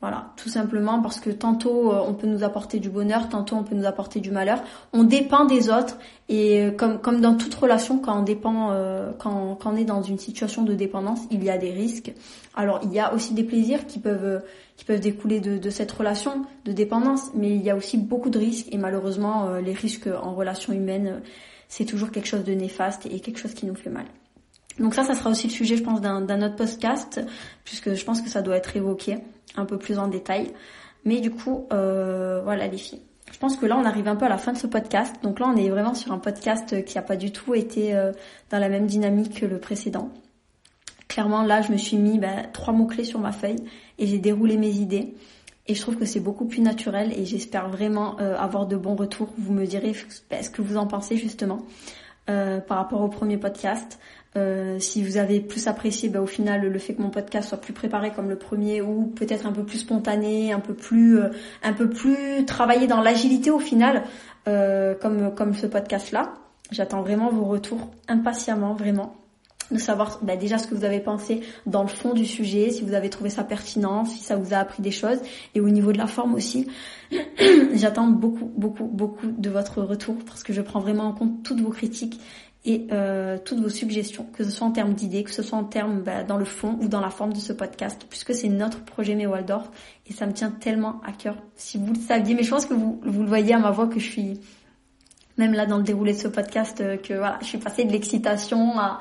[0.00, 3.64] Voilà, tout simplement parce que tantôt euh, on peut nous apporter du bonheur, tantôt on
[3.64, 4.62] peut nous apporter du malheur.
[4.92, 9.10] On dépend des autres et euh, comme comme dans toute relation, quand on dépend, euh,
[9.18, 12.12] quand, on est dans une situation de dépendance, il y a des risques.
[12.54, 14.40] Alors il y a aussi des plaisirs qui peuvent
[14.76, 18.30] qui peuvent découler de, de cette relation de dépendance, mais il y a aussi beaucoup
[18.30, 21.22] de risques et malheureusement les risques en relation humaine,
[21.66, 24.06] c'est toujours quelque chose de néfaste et quelque chose qui nous fait mal.
[24.78, 27.20] Donc ça, ça sera aussi le sujet, je pense, d'un autre podcast,
[27.64, 29.18] puisque je pense que ça doit être évoqué
[29.56, 30.52] un peu plus en détail.
[31.04, 33.02] Mais du coup, euh, voilà les filles.
[33.32, 35.14] Je pense que là, on arrive un peu à la fin de ce podcast.
[35.22, 38.12] Donc là, on est vraiment sur un podcast qui n'a pas du tout été euh,
[38.50, 40.10] dans la même dynamique que le précédent.
[41.08, 43.62] Clairement, là, je me suis mis bah, trois mots-clés sur ma feuille
[43.98, 45.14] et j'ai déroulé mes idées.
[45.66, 48.94] Et je trouve que c'est beaucoup plus naturel et j'espère vraiment euh, avoir de bons
[48.94, 49.28] retours.
[49.36, 49.92] Vous me direz
[50.30, 51.60] bah, ce que vous en pensez justement
[52.28, 53.98] par rapport au premier podcast.
[54.36, 57.60] Euh, si vous avez plus apprécié bah, au final le fait que mon podcast soit
[57.60, 61.30] plus préparé comme le premier ou peut-être un peu plus spontané, un peu plus euh,
[61.62, 64.04] un peu plus travaillé dans l'agilité au final
[64.46, 66.34] euh, comme comme ce podcast là.
[66.70, 69.16] J'attends vraiment vos retours impatiemment vraiment
[69.70, 72.82] de savoir bah, déjà ce que vous avez pensé dans le fond du sujet, si
[72.82, 75.18] vous avez trouvé ça pertinent, si ça vous a appris des choses,
[75.54, 76.68] et au niveau de la forme aussi.
[77.74, 81.60] J'attends beaucoup, beaucoup, beaucoup de votre retour parce que je prends vraiment en compte toutes
[81.60, 82.20] vos critiques
[82.64, 85.64] et euh, toutes vos suggestions, que ce soit en termes d'idées, que ce soit en
[85.64, 88.84] termes bah, dans le fond ou dans la forme de ce podcast, puisque c'est notre
[88.84, 89.70] projet Mes Waldorf
[90.06, 91.36] et ça me tient tellement à cœur.
[91.54, 93.86] Si vous le saviez, mais je pense que vous, vous le voyez à ma voix
[93.86, 94.40] que je suis
[95.38, 97.92] même là dans le déroulé de ce podcast euh, que voilà, je suis passée de
[97.92, 98.98] l'excitation à,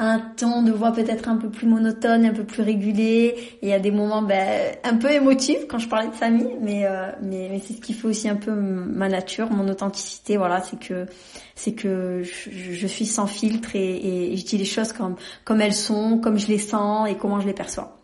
[0.00, 3.36] un ton de voix peut-être un peu plus monotone, un peu plus régulé.
[3.60, 7.12] Et a des moments ben, un peu émotifs quand je parlais de Samy, mais euh,
[7.22, 10.38] mais, c'est ce qui fait aussi un peu ma nature, mon authenticité.
[10.38, 11.04] Voilà, c'est que
[11.54, 15.60] c'est que je, je, suis sans filtre et, et, je dis les choses comme comme
[15.60, 17.98] elles sont, comme je les sens et comment je les perçois.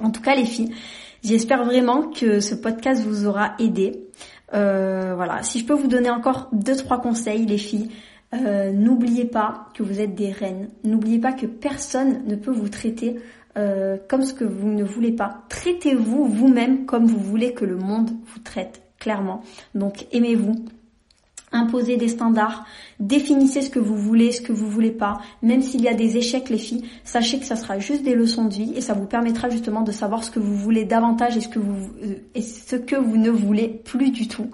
[0.00, 0.74] En tout cas, les filles,
[1.22, 4.08] j'espère vraiment que ce podcast vous aura aidé.
[4.54, 7.90] Euh, voilà, si je peux vous donner encore deux trois conseils, les filles.
[8.34, 10.68] Euh, n'oubliez pas que vous êtes des reines.
[10.84, 13.16] N'oubliez pas que personne ne peut vous traiter
[13.56, 15.44] euh, comme ce que vous ne voulez pas.
[15.48, 19.42] Traitez-vous vous-même comme vous voulez que le monde vous traite, clairement.
[19.74, 20.54] Donc aimez-vous.
[21.50, 22.66] Imposez des standards,
[23.00, 25.18] définissez ce que vous voulez, ce que vous voulez pas.
[25.40, 28.44] Même s'il y a des échecs, les filles, sachez que ça sera juste des leçons
[28.44, 31.40] de vie et ça vous permettra justement de savoir ce que vous voulez davantage et
[31.40, 31.90] ce que vous
[32.34, 34.50] et ce que vous ne voulez plus du tout.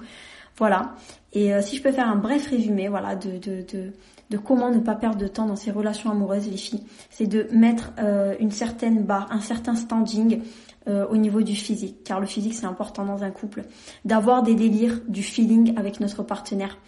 [0.56, 0.94] Voilà.
[1.32, 3.92] Et euh, si je peux faire un bref résumé, voilà, de, de, de,
[4.30, 7.48] de, comment ne pas perdre de temps dans ces relations amoureuses, les filles, c'est de
[7.50, 10.42] mettre euh, une certaine barre, un certain standing
[10.86, 13.64] euh, au niveau du physique, car le physique c'est important dans un couple,
[14.04, 16.78] d'avoir des délires, du feeling avec notre partenaire,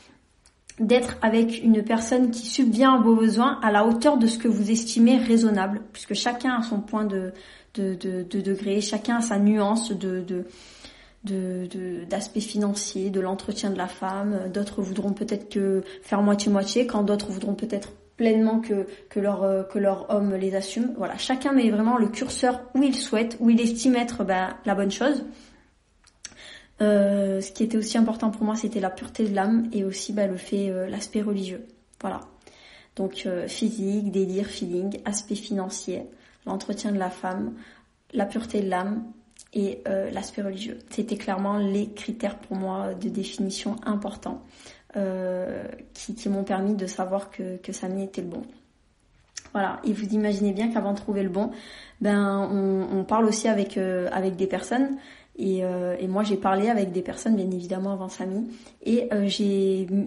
[0.79, 4.49] d'être avec une personne qui subvient à vos besoins à la hauteur de ce que
[4.49, 7.33] vous estimez raisonnable, puisque chacun a son point de,
[7.75, 10.45] de, de, de degré, chacun a sa nuance de, de
[11.27, 14.51] d'aspect de, financier, de l'entretien de la femme.
[14.53, 15.57] D'autres voudront peut-être
[16.03, 20.55] faire moitié-moitié, quand d'autres voudront peut-être pleinement que, que, leur, euh, que leur homme les
[20.55, 20.95] assume.
[20.97, 24.75] Voilà, chacun met vraiment le curseur où il souhaite, où il estime être ben, la
[24.75, 25.25] bonne chose.
[26.83, 30.13] Euh, ce qui était aussi important pour moi, c'était la pureté de l'âme et aussi
[30.13, 31.67] ben, le fait, euh, l'aspect religieux.
[32.01, 32.21] Voilà.
[32.97, 36.07] Donc physique, délire, feeling, aspect financier,
[36.47, 37.53] l'entretien de la femme,
[38.15, 39.05] la pureté de l'âme
[39.57, 40.79] et euh, l'aspect religieux.
[40.91, 44.43] C'était clairement les critères pour moi de définition importants
[44.97, 48.43] euh, qui, qui m'ont permis de savoir que, que Samy était le bon.
[49.53, 51.51] Voilà, et vous imaginez bien qu'avant de trouver le bon,
[52.03, 54.99] ben on, on parle aussi avec euh, avec des personnes
[55.39, 58.51] et, euh, et moi j'ai parlé avec des personnes bien évidemment avant Samy
[58.85, 59.27] et euh,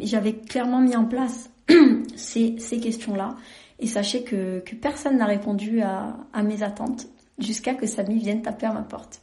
[0.02, 1.50] j'avais clairement mis en place
[2.16, 3.36] ces, ces questions là
[3.80, 7.08] et sachez que, que personne n'a répondu à, à mes attentes
[7.40, 9.22] jusqu'à que Samy vienne taper à ma porte.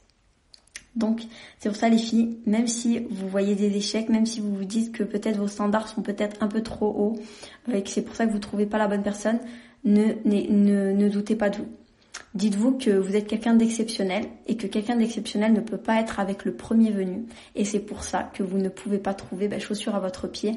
[0.97, 1.23] Donc
[1.59, 4.65] c'est pour ça les filles, même si vous voyez des échecs, même si vous vous
[4.65, 7.17] dites que peut-être vos standards sont peut-être un peu trop hauts
[7.69, 9.39] euh, et que c'est pour ça que vous trouvez pas la bonne personne,
[9.85, 11.69] ne, ne, ne, doutez pas de vous.
[12.35, 16.45] Dites-vous que vous êtes quelqu'un d'exceptionnel et que quelqu'un d'exceptionnel ne peut pas être avec
[16.45, 17.27] le premier venu.
[17.55, 20.57] Et c'est pour ça que vous ne pouvez pas trouver ben, chaussures à votre pied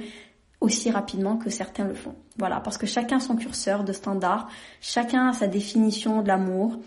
[0.61, 2.15] aussi rapidement que certains le font.
[2.37, 4.49] Voilà, parce que chacun son curseur de standard,
[4.81, 6.77] chacun a sa définition de l'amour,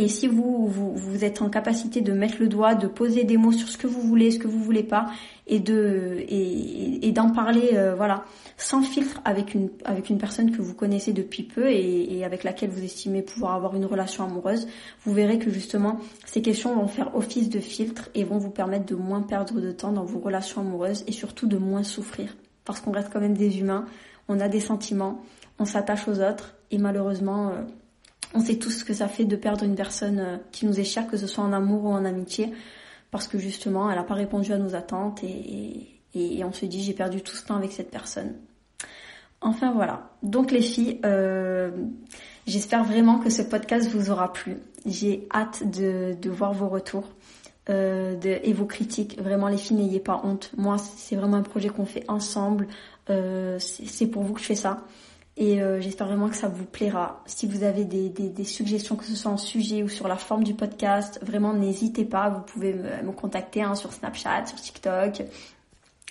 [0.00, 3.52] et si vous, vous, êtes en capacité de mettre le doigt, de poser des mots
[3.52, 5.10] sur ce que vous voulez, ce que vous voulez pas,
[5.46, 8.24] et de et d'en parler, euh, voilà,
[8.56, 12.44] sans filtre avec une avec une personne que vous connaissez depuis peu et, et, avec
[12.44, 14.68] laquelle vous estimez pouvoir avoir une relation amoureuse,
[15.04, 18.86] vous verrez que justement ces questions vont faire office de filtre et vont vous permettre
[18.86, 22.34] de moins perdre de temps dans vos relations amoureuses et surtout de moins souffrir,
[22.64, 23.84] parce qu'on reste quand même des humains,
[24.28, 25.20] on a des sentiments,
[25.58, 27.62] on s'attache aux autres et malheureusement euh,
[28.34, 30.84] on sait tous ce que ça fait de perdre une personne euh, qui nous est
[30.84, 32.52] chère, que ce soit en amour ou en amitié,
[33.10, 35.96] parce que justement, elle n'a pas répondu à nos attentes et,
[36.44, 38.34] on se dit j'ai perdu tout ce temps avec cette personne.
[39.40, 40.10] Enfin voilà.
[40.22, 41.70] Donc les filles, euh,
[42.46, 44.58] j'espère vraiment que ce podcast vous aura plu.
[44.86, 47.08] J'ai hâte de, voir vos retours
[47.68, 49.20] euh, et vos critiques.
[49.20, 50.50] Vraiment les filles, n'ayez pas honte.
[50.56, 52.66] Moi, c'est vraiment un projet qu'on fait ensemble.
[53.06, 54.84] c'est pour vous que je fais ça.
[55.40, 57.22] Et euh, j'espère vraiment que ça vous plaira.
[57.24, 60.52] Si vous avez des, suggestions, que ce soit en sujet ou sur la forme du
[60.52, 62.28] podcast, vraiment n'hésitez pas.
[62.28, 65.22] Vous pouvez me, contacter hein, sur Snapchat, sur TikTok,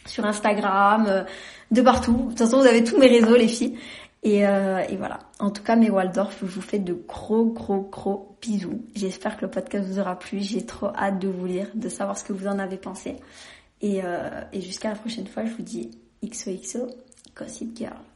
[0.08, 1.24] sur Instagram, euh,
[1.70, 2.14] de partout.
[2.14, 3.78] De toute façon, vous avez tous mes réseaux, les filles.
[4.24, 5.20] Et, euh, et voilà.
[5.38, 8.82] En tout cas, mes Waldorf, je vous fais de gros, gros, gros bisous.
[8.96, 10.40] J'espère que le podcast vous aura plu.
[10.40, 13.18] J'ai trop hâte de vous lire, de savoir ce que vous en avez pensé.
[13.82, 14.02] Et,
[14.52, 15.92] et jusqu'à la prochaine fois, je vous dis
[16.26, 16.88] XOXO,
[17.38, 18.09] Gossip Girl.